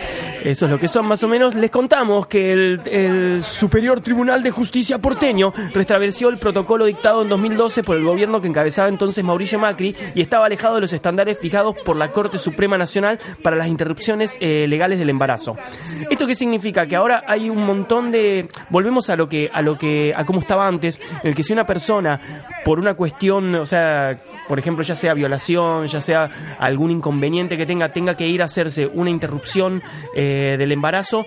[0.45, 4.43] eso es lo que son más o menos, les contamos que el, el Superior Tribunal
[4.43, 9.23] de Justicia porteño restableció el protocolo dictado en 2012 por el gobierno que encabezaba entonces
[9.25, 13.57] Mauricio Macri y estaba alejado de los estándares fijados por la Corte Suprema Nacional para
[13.57, 15.57] las interrupciones eh, legales del embarazo.
[16.11, 16.87] ¿Esto qué significa?
[16.87, 18.49] Que ahora hay un montón de...
[18.71, 21.53] Volvemos a lo que, a lo que, a cómo estaba antes, en el que si
[21.53, 22.21] una persona,
[22.65, 27.67] por una cuestión, o sea, por ejemplo, ya sea violación, ya sea algún inconveniente que
[27.67, 29.83] tenga, tenga que ir a hacerse una interrupción
[30.15, 31.27] eh, del embarazo,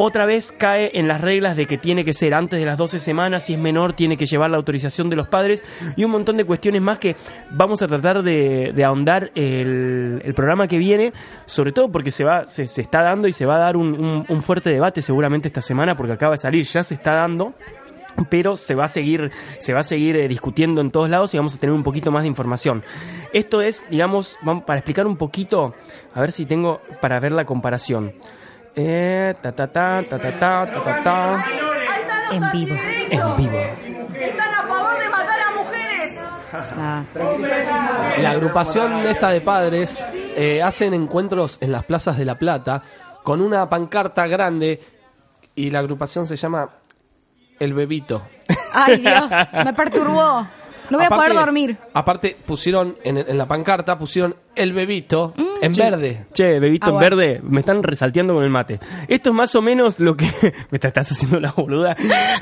[0.00, 3.00] otra vez cae en las reglas de que tiene que ser antes de las 12
[3.00, 5.64] semanas, si es menor tiene que llevar la autorización de los padres
[5.96, 7.16] y un montón de cuestiones más que
[7.50, 11.12] vamos a tratar de, ahondar el, programa que viene,
[11.46, 14.42] sobre todo porque se va se, está dando y se va a dar un, un-
[14.42, 17.54] fuerte debate seguramente esta semana porque acaba de salir, ya se está dando
[18.30, 21.38] pero se va a seguir se va a seguir eh, discutiendo en todos lados y
[21.38, 22.84] vamos a tener un poquito más de información.
[23.32, 25.74] Esto es, digamos, para explicar un poquito,
[26.14, 28.14] a ver si tengo para ver la comparación.
[28.80, 31.44] Eh, ta ta ta ta ta ta ta ta ta.
[32.30, 32.76] En vivo.
[33.10, 33.58] En vivo.
[34.14, 36.18] Están a favor de matar a mujeres.
[36.52, 37.02] Ah.
[38.22, 40.04] La agrupación esta de padres
[40.36, 42.80] eh, hacen encuentros en las plazas de La Plata
[43.24, 44.80] con una pancarta grande
[45.56, 46.70] y la agrupación se llama
[47.58, 48.22] El Bebito.
[48.72, 49.24] Ay, Dios,
[49.64, 50.46] me perturbó.
[50.90, 51.76] No voy a poder dormir.
[51.94, 56.26] Aparte pusieron en, en la pancarta pusieron El Bebito en Che, verde.
[56.32, 58.80] Che, bebito Ah, en verde, me están resalteando con el mate.
[59.08, 60.24] Esto es más o menos lo que...
[60.70, 61.96] me estás, estás haciendo la boluda.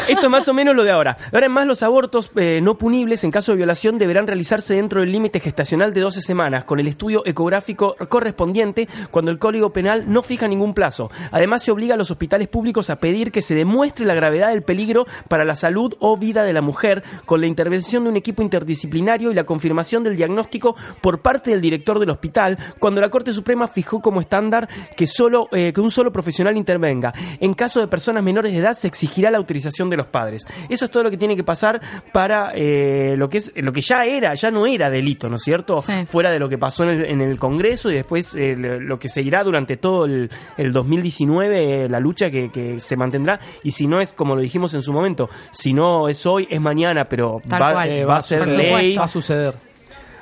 [0.09, 1.17] Esto es más o menos lo de ahora.
[1.33, 5.01] Ahora en más los abortos eh, no punibles en caso de violación deberán realizarse dentro
[5.01, 10.05] del límite gestacional de 12 semanas, con el estudio ecográfico correspondiente cuando el Código Penal
[10.07, 11.11] no fija ningún plazo.
[11.31, 14.63] Además se obliga a los hospitales públicos a pedir que se demuestre la gravedad del
[14.63, 18.43] peligro para la salud o vida de la mujer con la intervención de un equipo
[18.43, 23.33] interdisciplinario y la confirmación del diagnóstico por parte del director del hospital cuando la Corte
[23.33, 27.13] Suprema fijó como estándar que solo eh, que un solo profesional intervenga.
[27.41, 30.47] En caso de personas menores de edad se exigirá la autorización de los padres.
[30.69, 31.81] Eso es todo lo que tiene que pasar
[32.13, 35.43] para eh, lo que es lo que ya era, ya no era delito, ¿no es
[35.43, 35.79] cierto?
[35.81, 35.93] Sí.
[36.07, 39.09] Fuera de lo que pasó en el, en el Congreso y después eh, lo que
[39.09, 43.39] seguirá durante todo el, el 2019, eh, la lucha que, que se mantendrá.
[43.63, 46.61] Y si no es como lo dijimos en su momento, si no es hoy, es
[46.61, 47.89] mañana, pero Tal va, cual.
[47.91, 48.97] eh, va a ser ley.
[48.97, 49.55] Va a suceder.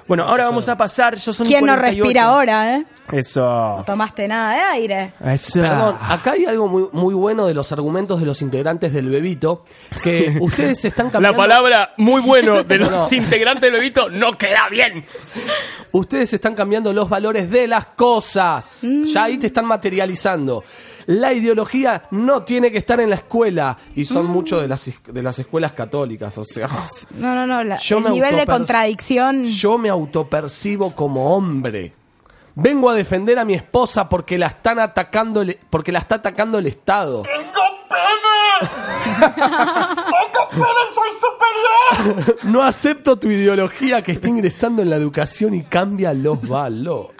[0.06, 1.16] Bueno, ahora vamos a pasar.
[1.16, 2.02] Yo son ¿Quién no 48.
[2.04, 2.84] respira ahora, eh?
[3.12, 3.40] Eso.
[3.78, 5.12] No tomaste nada de aire.
[5.24, 5.60] Eso.
[5.60, 9.64] Perdón, acá hay algo muy, muy bueno de los argumentos de los integrantes del Bebito,
[10.02, 11.38] que ustedes se están La cambiando...
[11.38, 15.04] palabra muy bueno de los No, integrantes del bebito no queda bien.
[15.92, 18.82] Ustedes están cambiando los valores de las cosas.
[19.04, 20.64] Ya ahí te están materializando.
[21.06, 23.76] La ideología no tiene que estar en la escuela.
[23.94, 26.36] Y son muchos de las, de las escuelas católicas.
[26.38, 26.66] O sea,
[27.10, 27.62] No, no, no.
[27.62, 29.44] la- Yo el me nivel de contradicción.
[29.44, 31.92] yo me autopercibo como hombre.
[32.56, 36.58] Vengo a defender a mi esposa porque la están atacando, el- porque la está atacando
[36.58, 37.22] el Estado.
[42.44, 47.10] No acepto tu ideología que está ingresando en la educación y cambia los valores.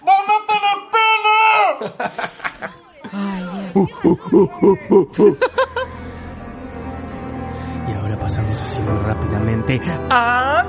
[7.89, 10.65] Y ahora pasamos así muy rápidamente a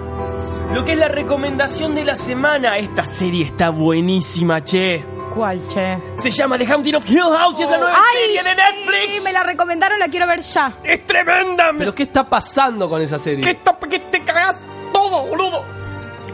[0.73, 2.77] lo que es la recomendación de la semana.
[2.77, 5.03] Esta serie está buenísima, che.
[5.33, 5.97] ¿Cuál, che?
[6.19, 9.15] Se llama The Haunting of Hill House y es la nueva serie de Netflix.
[9.17, 10.73] Sí, me la recomendaron, la quiero ver ya.
[10.83, 11.71] Es tremenda.
[11.77, 13.43] ¿Pero qué está pasando con esa serie?
[13.43, 14.59] ¿Qué está que te cagas
[14.93, 15.63] todo, boludo?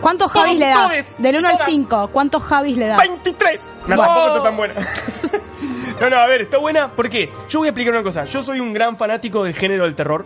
[0.01, 0.87] ¿Cuántos Todos Javis le das?
[0.87, 1.69] todes, Del 1 al todas.
[1.71, 2.97] 5, ¿cuántos Javis le das?
[2.97, 3.65] 23.
[3.87, 4.01] No, No.
[4.03, 4.73] tampoco está tan buena.
[6.01, 8.25] no, no, a ver, está buena porque yo voy a explicar una cosa.
[8.25, 10.25] Yo soy un gran fanático del género del terror.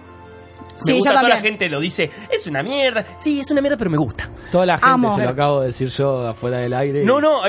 [0.77, 3.05] Me Sí, gusta, toda la gente lo dice, es una mierda.
[3.17, 4.29] Sí, es una mierda, pero me gusta.
[4.51, 5.15] Toda la gente Amo.
[5.15, 7.01] se lo acabo de decir yo afuera del aire.
[7.03, 7.39] y- No, no,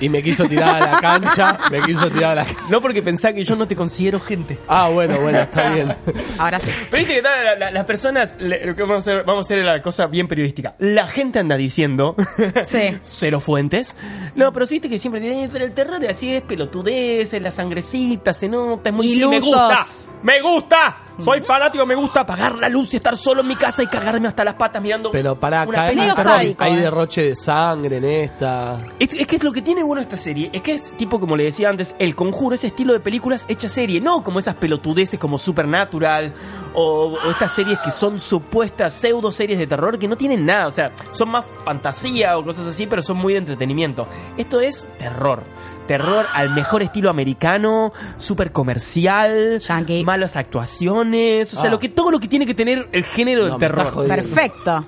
[0.00, 1.58] Y me quiso tirar a la cancha.
[1.70, 2.62] Me quiso tirar a la cancha.
[2.70, 4.58] no porque pensá que yo no te considero gente.
[4.68, 5.94] Ah, bueno, bueno, está bien.
[6.38, 6.70] Ahora sí.
[6.90, 9.46] Pero viste que la- la- las personas, le- lo que vamos a, hacer, vamos a
[9.46, 10.72] hacer la cosa bien periodística.
[10.78, 12.16] La gente anda diciendo,
[12.66, 12.98] Sí.
[13.02, 13.94] cero fuentes.
[14.34, 17.50] No, pero sí viste que siempre "Eh, pero el terror así es pelotudez, es la
[17.50, 19.86] sangrecita, se nota, es muy sí, me gusta.
[20.22, 20.98] ¡Me gusta!
[21.18, 24.28] Soy fanático, me gusta apagar la luz y estar solo en mi casa y cagarme
[24.28, 26.80] hasta las patas mirando Pero para acá sádico, hay eh.
[26.80, 28.78] derroche de sangre en esta.
[28.98, 31.36] Es, es que es lo que tiene bueno esta serie, es que es tipo, como
[31.36, 35.20] le decía antes, el conjuro, ese estilo de películas hecha serie, no como esas pelotudeces
[35.20, 36.32] como Supernatural
[36.74, 40.66] o, o estas series que son supuestas pseudo series de terror que no tienen nada,
[40.66, 44.06] o sea, son más fantasía o cosas así, pero son muy de entretenimiento.
[44.36, 45.42] Esto es terror.
[45.86, 50.04] Terror al mejor estilo americano, súper comercial, Yankee.
[50.04, 51.72] malas actuaciones, o sea, Ah.
[51.72, 53.92] lo que, todo lo que tiene que tener el género No, del me está terror.
[53.92, 54.16] jodiendo.
[54.16, 54.84] Perfecto.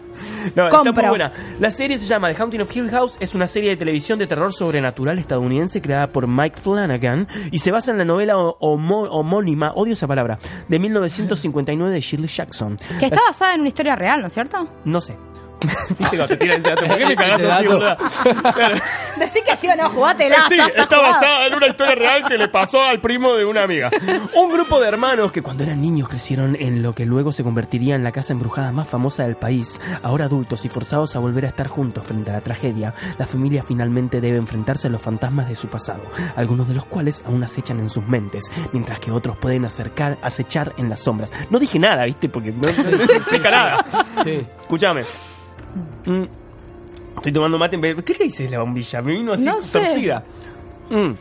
[0.54, 1.08] No, está muy Compro.
[1.08, 1.32] buena.
[1.58, 4.26] La serie se llama The Haunting of Hill House, es una serie de televisión de
[4.26, 9.08] terror sobrenatural estadounidense creada por Mike Flanagan y se basa en la novela ho- homo-
[9.10, 10.38] homónima, odio esa palabra,
[10.68, 12.76] de 1959 de Shirley Jackson.
[13.00, 14.68] Que está La- basada en una historia real, ¿no es cierto?
[14.84, 15.16] No sé.
[15.66, 16.86] Viste cuando te tiran ese dato.
[16.86, 17.66] ¿Por qué me cagás así?
[18.54, 18.76] Claro.
[19.18, 20.36] Decí que sí o no, jugátela.
[20.48, 23.62] Sí, ya está basada en una historia real que le pasó al primo de una
[23.62, 23.90] amiga.
[24.34, 27.94] Un grupo de hermanos que cuando eran niños crecieron en lo que luego se convertiría
[27.94, 29.80] en la casa embrujada más famosa del país.
[30.02, 33.62] Ahora adultos y forzados a volver a estar juntos frente a la tragedia, la familia
[33.62, 36.02] finalmente debe enfrentarse a los fantasmas de su pasado,
[36.36, 40.72] algunos de los cuales aún acechan en sus mentes, mientras que otros pueden acercar, acechar
[40.76, 41.32] en las sombras.
[41.50, 42.28] No dije nada, ¿viste?
[42.28, 42.60] Porque no,
[42.90, 43.84] no se explica nada.
[44.24, 44.44] Sí.
[44.60, 45.02] Escúchame.
[46.06, 46.24] Mm.
[47.16, 47.76] Estoy tomando mate.
[47.76, 49.00] en- ¿Qué le dices la bombilla?
[49.02, 49.78] Me vino así No sé.
[49.80, 50.24] torcida.
[50.90, 51.12] Mm.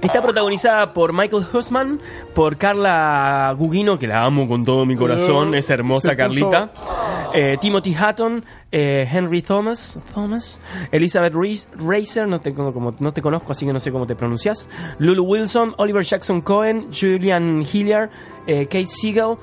[0.00, 1.98] Está protagonizada por Michael Hussman,
[2.34, 6.72] por Carla Gugino, que la amo con todo mi corazón, Eh, es hermosa Carlita.
[7.32, 10.60] Eh, Timothy Hatton, eh, Henry Thomas, Thomas,
[10.92, 11.32] Elizabeth
[11.78, 14.68] Racer, no te, como- no te conozco, así que no sé cómo te pronuncias.
[14.98, 18.10] Lulu Wilson, Oliver Jackson Cohen, Julian Hilliard,
[18.46, 19.36] eh, Kate Siegel.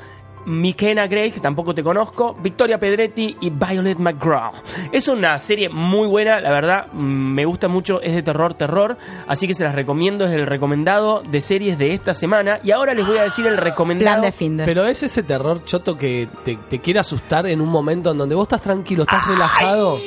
[0.46, 4.52] McKenna Gray, que tampoco te conozco, Victoria Pedretti y Violet McGraw.
[4.92, 8.98] Es una serie muy buena, la verdad, mm, me gusta mucho, es de terror, terror,
[9.28, 12.60] así que se las recomiendo, es el recomendado de series de esta semana.
[12.64, 14.22] Y ahora les voy a decir el recomendado.
[14.22, 14.66] Plan de fin de.
[14.66, 18.36] Pero es ese terror choto que te, te quiere asustar en un momento en donde
[18.36, 19.98] vos estás tranquilo, estás relajado.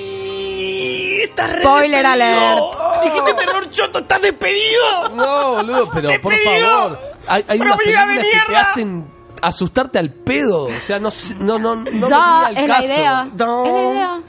[1.23, 2.73] ¡Estás re Spoiler despedido!
[2.73, 3.05] alert.
[3.05, 5.09] Dijiste terror choto, estás despedido.
[5.15, 6.99] No, boludo, pero por favor.
[7.27, 9.07] Hay, hay ¡Pero unas películas que te hacen
[9.47, 10.65] asustarte al pedo.
[10.65, 13.29] O sea, no, no, no, no me al es la idea.
[13.33, 14.21] Es la idea.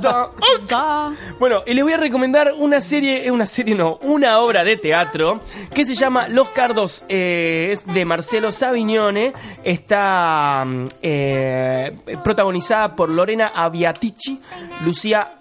[0.00, 0.30] Da-.
[1.38, 4.76] Bueno, y les voy a recomendar una serie, eh, una serie no, una obra de
[4.76, 5.40] teatro
[5.74, 9.32] que se llama Los Cardos, eh, de Marcelo Savignone,
[9.64, 14.40] está mm, eh, protagonizada por Lorena Aviatici,
[14.84, 15.34] Lucía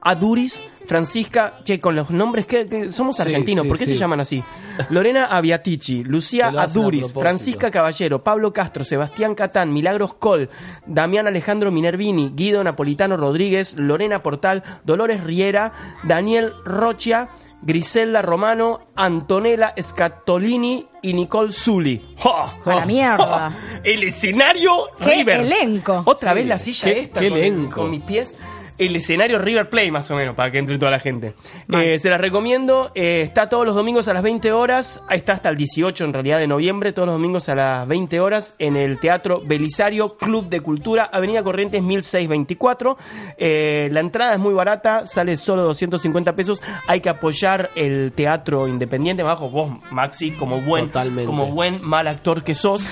[0.00, 3.92] Aduris, Francisca, che, con los nombres que, que somos argentinos, sí, ¿por qué sí.
[3.92, 4.42] se llaman así?
[4.90, 7.12] Lorena Aviatici, Lucía Aduris.
[7.12, 10.48] Francisca Caballero, Pablo Castro, Sebastián Catán, Milagros Col,
[10.86, 15.72] Damián Alejandro Minervini, Guido Napolitano Rodríguez, Lorena Portal, Dolores Riera,
[16.04, 17.28] Daniel Rocha,
[17.60, 22.00] Griselda Romano, Antonella Scatolini y Nicole Zulli.
[22.18, 22.54] ¡Ja!
[22.64, 23.52] A la mierda.
[23.82, 25.40] El escenario ¡Qué River.
[25.40, 26.02] elenco!
[26.06, 26.36] Otra Sí.
[26.38, 27.80] vez la silla Qué- esta qué con, elenco.
[27.82, 28.34] con mis pies.
[28.78, 31.34] El escenario River Play, más o menos, para que entre toda la gente.
[31.72, 32.90] Eh, se las recomiendo.
[32.94, 35.02] eh, está todos los domingos a las 20 horas.
[35.10, 36.92] Está hasta el 18, en realidad, de noviembre.
[36.92, 41.42] Todos los domingos a las 20 horas en el Teatro Belisario Club de Cultura, Avenida
[41.42, 42.96] Corrientes 1624.
[43.36, 46.62] Eh, la entrada es muy barata, sale solo 250 pesos.
[46.86, 49.22] Hay que apoyar el teatro independiente.
[49.22, 51.26] Bajo vos, Maxi, como buen, Totalmente.
[51.26, 52.88] como buen mal actor que sos,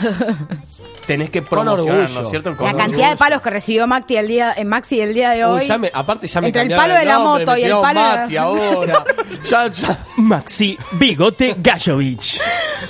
[1.07, 2.11] tenés que promocionar.
[2.11, 2.57] ¿no es cierto?
[2.61, 5.61] La cantidad de palos que recibió Maxi el día, eh, Maxi el día de hoy.
[5.63, 7.61] Uy, ya me- aparte ya me Entre el cambiaron palo de la nombre, moto me
[7.61, 9.05] y el tiraron palo de- Mati ahora.
[9.45, 9.99] ya, ya.
[10.19, 12.41] Maxi Bigote Gajovich.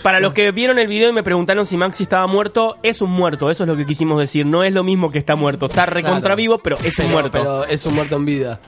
[0.02, 3.10] Para los que vieron el video y me preguntaron si Maxi estaba muerto, es un
[3.10, 4.46] muerto, eso es lo que quisimos decir.
[4.46, 5.66] No es lo mismo que está muerto.
[5.66, 7.30] Está recontra vivo, pero es un Pero- muerto.
[7.32, 8.60] Pero es un muerto en vida.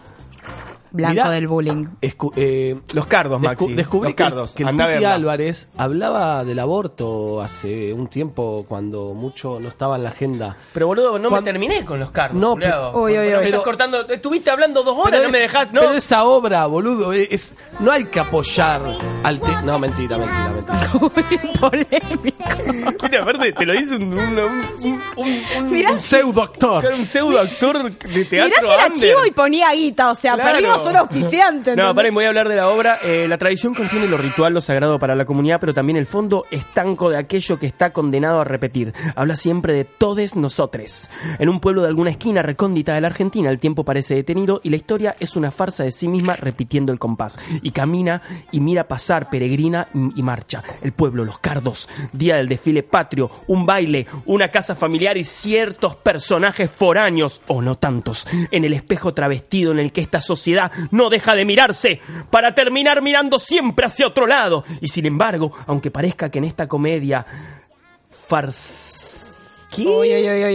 [0.91, 1.31] Blanco Mirá.
[1.31, 1.85] del bullying.
[2.01, 3.67] Escu- eh, Los cardos, Maxi.
[3.67, 4.53] Descu- descubrí Los que, cardos.
[4.55, 5.15] que el verla.
[5.15, 10.57] Álvarez hablaba del aborto hace un tiempo cuando mucho no estaba en la agenda.
[10.73, 12.41] Pero boludo, no Cuando- me terminé con los cardos.
[12.41, 13.13] No, pero- Bueno, uy.
[13.13, 14.07] me Pero- estás cortando.
[14.09, 15.73] Estuviste hablando dos horas, no me es- dejás.
[15.73, 15.81] No.
[15.81, 18.81] Pero esa obra, boludo, es, no hay que apoyar
[19.25, 19.41] al...
[19.41, 20.93] te- no, mentira, mentira, mentira.
[21.61, 22.99] Polémico.
[23.01, 26.87] Viste, aparte, te lo dice un, un, un, un, un- pseudo actor.
[26.95, 28.49] un pseudo actor de teatro.
[28.49, 28.99] mirá si era under.
[29.11, 30.11] chivo y ponía guita.
[30.11, 30.53] O sea, Claro.
[30.53, 31.77] perdimos un auspiciante.
[31.77, 32.99] No, paren, voy a hablar de la obra.
[33.03, 36.45] Eh, la tradición contiene lo ritual, lo sagrado para la comunidad, pero también el fondo
[36.51, 38.93] estanco de aquello que está condenado a repetir.
[39.15, 41.11] Habla siempre de todes nosotres.
[41.39, 44.71] En un pueblo de alguna esquina recóndita de la Argentina, el tiempo parece detenido y
[44.71, 47.39] la historia es una farsa de sí misma repitiendo el compás.
[47.63, 48.23] Y camina
[48.53, 50.63] y mira pasar, peregrina y marcha.
[50.83, 55.97] El pueblo, los cardos, día del desfile patrio, un baile, una casa familiar y ciertos
[55.97, 61.11] personajes foráneos, o no tantos, en el espejo travestido en el que esta sociedad no
[61.11, 62.01] deja de mirarse
[62.31, 64.65] para terminar mirando siempre hacia otro lado.
[64.81, 67.25] Y sin embargo, aunque parezca que en esta comedia.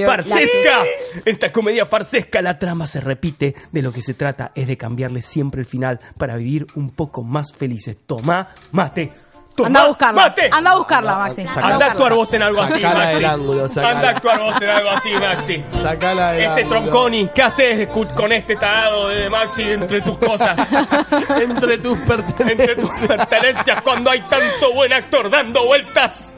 [0.05, 0.83] ¡Farsesca!
[1.25, 3.55] Esta comedia farsesca, la trama se repite.
[3.71, 7.23] De lo que se trata es de cambiarle siempre el final para vivir un poco
[7.23, 7.97] más felices.
[8.05, 9.11] Toma, mate.
[9.55, 10.21] Toma, Anda a buscarla.
[10.23, 10.49] mate.
[10.51, 11.41] Anda a buscarla, Maxi.
[11.41, 11.91] Anda a Anda a buscarla.
[11.91, 13.13] actuar vos en algo así, Sacala Maxi.
[13.15, 13.89] del ángulo, sacala.
[13.91, 15.63] Anda a actuar vos en algo así, Maxi.
[15.81, 16.79] Sacala del Ese ángulo.
[16.81, 20.59] tronconi, ¿qué haces con este tarado de Maxi entre tus cosas?
[21.41, 22.49] Entre tus pertenencias.
[22.69, 26.35] entre tus pertenencias cuando hay tanto buen actor dando vueltas.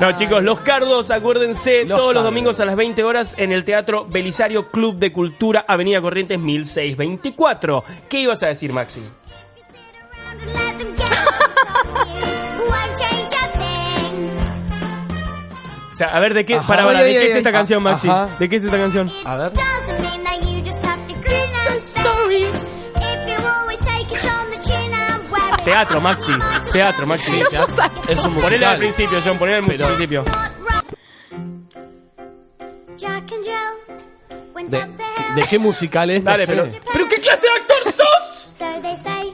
[0.00, 3.64] No, chicos, Los Cardos, acuérdense, Los todos los domingos a las 20 horas en el
[3.64, 7.84] Teatro Belisario Club de Cultura, Avenida Corrientes 1624.
[8.08, 9.02] ¿Qué ibas a decir, Maxi?
[15.90, 16.66] O sea, a ver, ¿de qué, Ajá.
[16.66, 17.54] para, para, Ay, ¿de ay, qué es ay, esta ay.
[17.54, 18.08] canción, Maxi?
[18.08, 18.28] Ajá.
[18.38, 19.10] ¿De qué es esta canción?
[19.24, 19.52] A ver.
[25.64, 26.32] Teatro, Maxi.
[26.72, 27.32] Teatro, Maxi.
[28.08, 28.42] Es un musical.
[28.42, 30.24] Ponele al principio, John, ponele al Pero- principio.
[34.68, 34.86] ¿De,
[35.36, 36.22] de qué musical es?
[36.22, 36.46] No sé.
[36.46, 36.66] pero.
[36.92, 37.52] ¿Pero qué clase de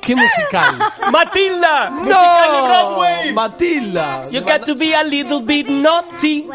[0.07, 0.79] ¿Qué musical?
[1.13, 1.91] ¡Matilda!
[1.91, 3.33] ¡Musical de Broadway!
[3.35, 4.31] ¡Matilda!
[4.31, 6.47] You got to be a little bit naughty.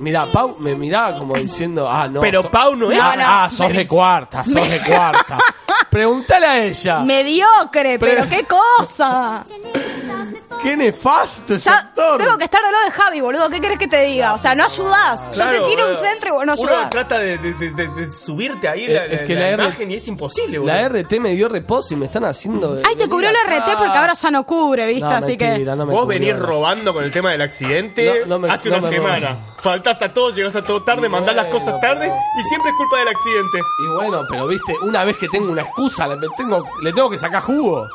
[0.00, 2.20] Mirá, Pau me miraba como diciendo, ah, no.
[2.22, 2.98] Pero so- Pau no es.
[3.00, 5.36] Ah, ah, sos de cuarta, sos de cuarta.
[5.90, 7.00] Pregúntale a ella.
[7.00, 9.44] Mediocre, pero Pero- qué cosa.
[10.62, 12.18] Qué nefasto ese Ya actor.
[12.20, 13.48] tengo que estar al lado de Javi, boludo.
[13.48, 14.34] ¿Qué querés que te diga?
[14.34, 15.36] O sea, no ayudás.
[15.36, 16.90] Yo te tiro un centro y vos no Uno ayudás.
[16.90, 19.48] trata de, de- de- de- de subirte ahí Eh, la, es la- que la la
[19.50, 20.74] R- imagen y es imposible, boludo.
[20.74, 22.74] La RT me dio reposo y me están haciendo.
[22.74, 25.00] de- Ay, te cubrió la RT porque ahora ya no cubre, ¿viste?
[25.02, 25.48] No, Así que.
[25.48, 28.50] mentira, no me Vos cubrió, venís robando con el tema del accidente No, no me-
[28.52, 29.38] hace no una semana.
[29.60, 32.76] Faltás a todos, llegás a todo tarde, mandás las cosas tarde pero- y siempre es
[32.76, 33.58] culpa del accidente.
[33.78, 37.18] Y bueno, pero viste, una vez que tengo una excusa, le tengo, le tengo que
[37.18, 37.86] sacar jugo.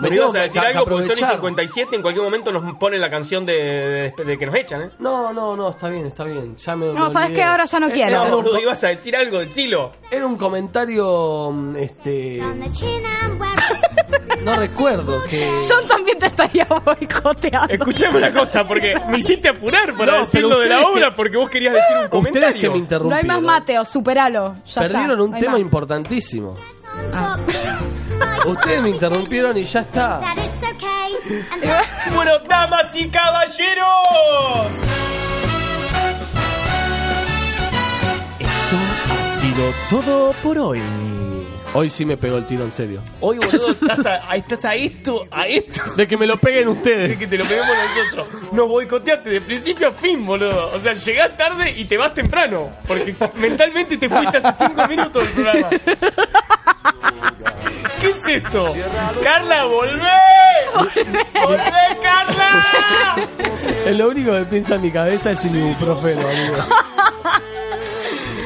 [0.00, 1.30] Me tengo ibas a decir que- que algo porque Sony aprovechar.
[1.34, 4.90] 57 en cualquier momento nos pone la canción de, de- de que nos echan, ¿eh?
[4.98, 6.56] No, no, no, está bien, está bien.
[6.56, 7.42] Ya me, No, me ¿sabes qué?
[7.42, 8.24] Ahora ya no quiero.
[8.28, 9.92] No, boludo, ibas a decir algo, decilo.
[10.10, 12.42] Era un comentario, mm, este,
[14.42, 15.52] no recuerdo que.
[15.68, 17.72] Yo también te estaría boicoteando.
[17.72, 21.36] Escuchame una cosa, porque me hiciste apurar para No, decirlo de la obra que- porque
[21.36, 23.04] vos querías decir un Ustedes que comentario.
[23.04, 24.56] me No hay más Mateo, superalo.
[24.66, 25.60] Ya Perdieron está, un tema más.
[25.60, 26.56] importantísimo.
[27.12, 27.36] Ah.
[28.46, 30.20] Ustedes me interrumpieron y ya está.
[32.14, 33.86] Bueno, damas y caballeros.
[38.38, 38.76] Esto
[39.10, 40.80] ha sido todo por hoy.
[41.76, 43.02] Hoy sí me pegó el tiro en serio.
[43.20, 45.82] Hoy, boludo, estás a, a- estás a esto, a esto.
[45.96, 47.18] De que me lo peguen de ustedes.
[47.18, 47.68] que te lo peguemos
[48.14, 48.52] nosotros.
[48.52, 50.70] Nos boicoteaste de principio a fin, boludo.
[50.72, 52.68] O sea, llegás tarde y te vas temprano.
[52.86, 55.70] Porque mentalmente te fuiste hace cinco minutos del programa.
[58.04, 58.72] ¿Qué es esto?
[59.22, 60.92] ¡Carla, volvé!
[61.42, 63.28] ¡Volvé, Carla!
[63.86, 66.54] Es lo único que piensa en mi cabeza es el ibuprofeno, amigo.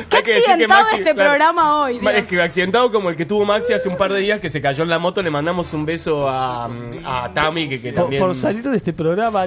[0.08, 1.30] Qué Hay que decir que accidentado Maxi- este claro.
[1.30, 1.98] programa hoy.
[1.98, 2.14] Dios.
[2.14, 4.60] Es que accidentado como el que tuvo Maxi hace un par de días que se
[4.62, 6.68] cayó en la moto, le mandamos un beso a,
[7.04, 8.22] a Tami, que, que Por, también...
[8.22, 9.46] por salir de este programa,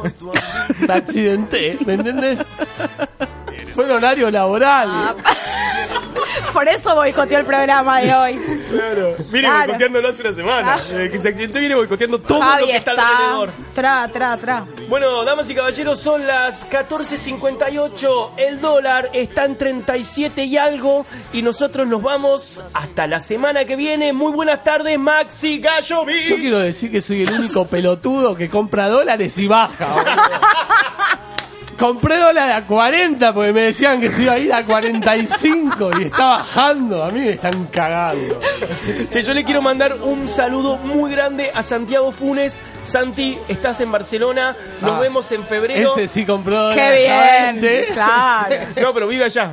[0.88, 2.38] me accidenté, ¿me entendés?
[3.74, 5.14] Fue un horario laboral.
[6.52, 8.40] Por eso boicoteó el programa de hoy.
[8.70, 9.12] Claro.
[9.30, 9.64] Viene Claro.
[9.66, 10.74] boicoteándolo hace una semana.
[10.74, 10.82] Ah.
[10.88, 13.08] Desde que se accidentó viene boicoteando todo Javi lo que está, está.
[13.08, 13.50] alrededor.
[13.74, 14.64] Tra, tra, tra.
[14.88, 18.30] Bueno, damas y caballeros, son las 14.58.
[18.36, 21.06] El dólar está en 37 y algo.
[21.32, 24.12] Y nosotros nos vamos hasta la semana que viene.
[24.12, 26.04] Muy buenas tardes, Maxi Gallo.
[26.26, 29.86] Yo quiero decir que soy el único pelotudo que compra dólares y baja.
[31.78, 36.04] Compré dólares a 40 porque me decían que se iba a ir a 45 y
[36.04, 37.04] está bajando.
[37.04, 38.40] A mí me están cagando.
[39.08, 42.60] Che, yo le quiero mandar un saludo muy grande a Santiago Funes.
[42.82, 44.54] Santi, estás en Barcelona.
[44.82, 45.92] Nos Ah, vemos en febrero.
[45.92, 47.60] Ese sí compró Qué bien.
[47.60, 47.86] 20.
[47.94, 48.54] Claro.
[48.82, 49.52] No, pero vive allá.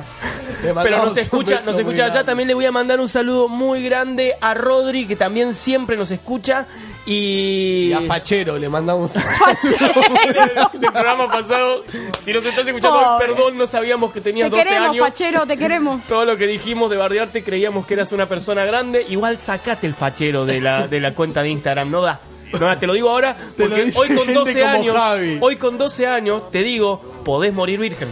[0.82, 2.24] Pero nos escucha, nos escucha allá.
[2.24, 6.10] También le voy a mandar un saludo muy grande a Rodri, que también siempre nos
[6.10, 6.66] escucha.
[7.06, 7.88] Y.
[7.88, 9.12] Y a Fachero le mandamos.
[10.72, 11.84] del programa pasado.
[12.20, 13.26] Si nos estás escuchando, Pobre.
[13.26, 15.06] perdón, no sabíamos que tenías Te 12 queremos, años.
[15.08, 16.02] fachero, te queremos.
[16.06, 19.04] Todo lo que dijimos de bardearte creíamos que eras una persona grande.
[19.22, 22.18] Igual sacate el fachero de la, de la cuenta de Instagram, no da.
[22.58, 25.38] No te lo digo ahora, porque hoy con gente 12 como años, Javi.
[25.40, 28.08] hoy con 12 años, te digo, podés morir virgen.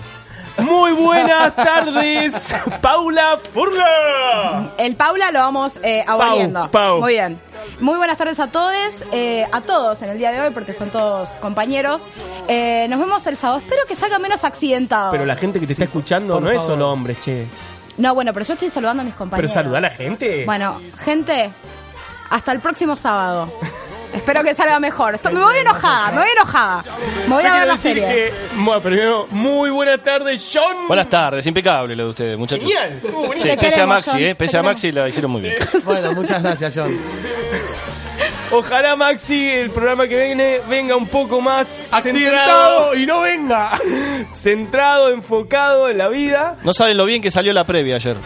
[0.58, 4.72] Muy buenas tardes, Paula Furla.
[4.78, 6.70] El Paula lo vamos eh, aboliendo.
[6.70, 7.00] Pau.
[7.00, 7.40] Muy bien.
[7.80, 8.72] Muy buenas tardes a todos,
[9.11, 12.02] eh, a todos en el día de hoy, porque son todos compañeros.
[12.46, 13.58] Eh, nos vemos el sábado.
[13.58, 15.11] Espero que salga menos accidentado.
[15.11, 16.70] Pero la gente que te está escuchando por no es favor.
[16.74, 17.46] solo hombres, che.
[18.01, 19.53] No, bueno, pero yo estoy saludando a mis Pero compañeros.
[19.53, 20.44] saluda a la gente.
[20.44, 21.51] Bueno, gente,
[22.30, 23.53] hasta el próximo sábado.
[24.12, 25.14] Espero que salga mejor.
[25.14, 26.82] Esto- me voy enojada, me voy enojada.
[27.28, 28.03] Me voy Yo a ver la serie.
[28.09, 30.88] que, bueno, primero, muy buenas tardes, John.
[30.88, 32.64] Buenas tardes, impecable lo de ustedes, muchachos.
[32.64, 33.01] Genial,
[33.40, 34.62] Sí, pese a Maxi, John, eh, pese a.
[34.64, 35.55] Maxi la hicieron muy bien.
[35.84, 36.90] Bueno, muchas gracias, John.
[38.53, 43.78] Ojalá Maxi, el programa que viene, venga un poco más Accidentado y no venga.
[43.78, 46.57] centrado, centrado, enfocado en la vida.
[46.64, 48.16] No saben lo bien que salió la previa ayer.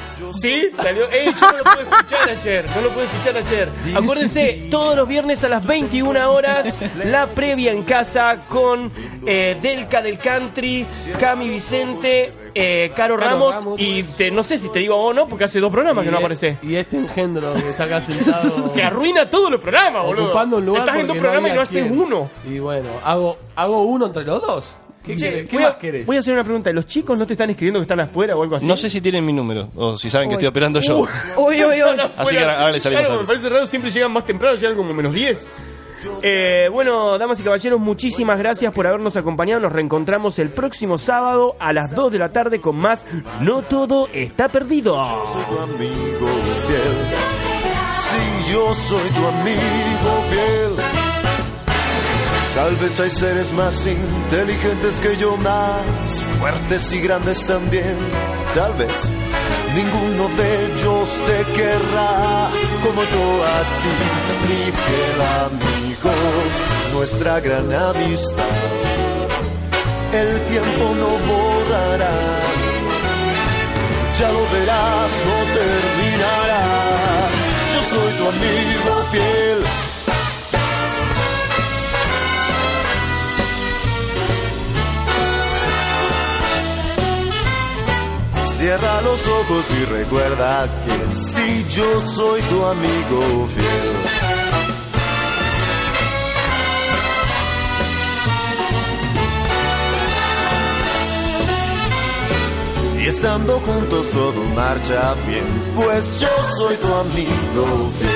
[0.40, 1.10] Sí, salió.
[1.10, 1.26] ¡Ey!
[1.26, 2.64] Yo no lo pude escuchar ayer.
[2.74, 3.68] No lo pude escuchar ayer.
[3.94, 8.90] Acuérdense, todos los viernes a las 21 horas, la previa en casa con
[9.26, 10.86] eh, Delca del Country,
[11.20, 13.80] Cami Vicente, eh, Caro, Caro Ramos, Ramos.
[13.80, 16.16] y te- no sé si te digo o no, porque hace dos programas que no
[16.18, 16.58] Y- aparece.
[16.62, 18.72] Y este engendro que está acá sentado.
[18.74, 20.26] Que arruina todos los programas, boludo.
[20.26, 22.30] ocupando un lugar Estás en dos programas y no haces uno.
[22.48, 24.76] Y bueno, hago, hago uno entre los dos.
[25.04, 25.44] ¿Qué, Che?
[25.44, 26.06] ¿Qué voy, a, más querés?
[26.06, 26.72] voy a hacer una pregunta.
[26.72, 28.64] ¿Los chicos no te están escribiendo que están afuera o algo así?
[28.64, 30.38] No sé si tienen mi número o si saben que Uy.
[30.38, 31.00] estoy operando yo.
[31.00, 31.06] Uh.
[31.36, 32.00] Uy, uy, uy.
[32.16, 34.56] Así que ahora, ahora le salimos Claro, a me parece raro, siempre llegan más temprano,
[34.56, 35.52] llegan como menos 10.
[36.22, 39.60] Eh, bueno, damas y caballeros, muchísimas gracias por habernos acompañado.
[39.60, 43.06] Nos reencontramos el próximo sábado a las 2 de la tarde con más
[43.40, 44.94] No Todo Está Perdido.
[45.48, 46.28] tu amigo
[46.66, 46.94] fiel.
[47.92, 50.84] Si yo soy tu amigo fiel.
[52.54, 57.98] Tal vez hay seres más inteligentes que yo, más fuertes y grandes también.
[58.54, 58.92] Tal vez
[59.74, 62.50] ninguno de ellos te querrá
[62.82, 63.96] como yo a ti,
[64.46, 66.14] mi fiel amigo.
[66.94, 68.58] Nuestra gran amistad,
[70.12, 72.44] el tiempo no borrará
[74.18, 76.64] ya lo verás, no terminará.
[77.74, 79.43] Yo soy tu amigo fiel.
[88.64, 93.66] Cierra los ojos y recuerda que si yo soy tu amigo fiel.
[103.02, 108.10] Y estando juntos todo marcha bien, pues yo soy tu amigo fiel.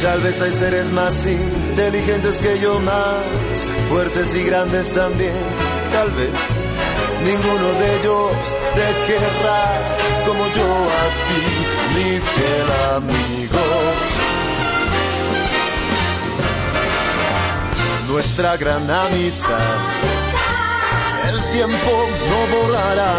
[0.00, 5.44] Tal vez hay seres más inteligentes que yo, más fuertes y grandes también.
[5.90, 6.57] Tal vez
[7.28, 8.32] ninguno de ellos
[8.76, 9.64] te querrá
[10.26, 10.68] como yo
[11.00, 11.42] a ti,
[11.94, 13.64] mi fiel amigo.
[18.08, 19.78] Nuestra gran amistad
[21.30, 21.92] el tiempo
[22.30, 23.14] no borrará.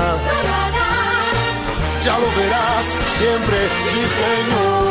[2.05, 2.85] Ya lo verás
[3.19, 3.57] siempre,
[3.87, 4.89] sí señor.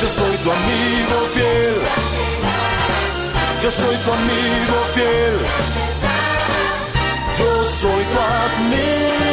[0.00, 1.76] Yo soy tu amigo fiel.
[3.62, 5.99] Yo soy tu amigo fiel.
[7.38, 9.29] Yo soy tu admirador.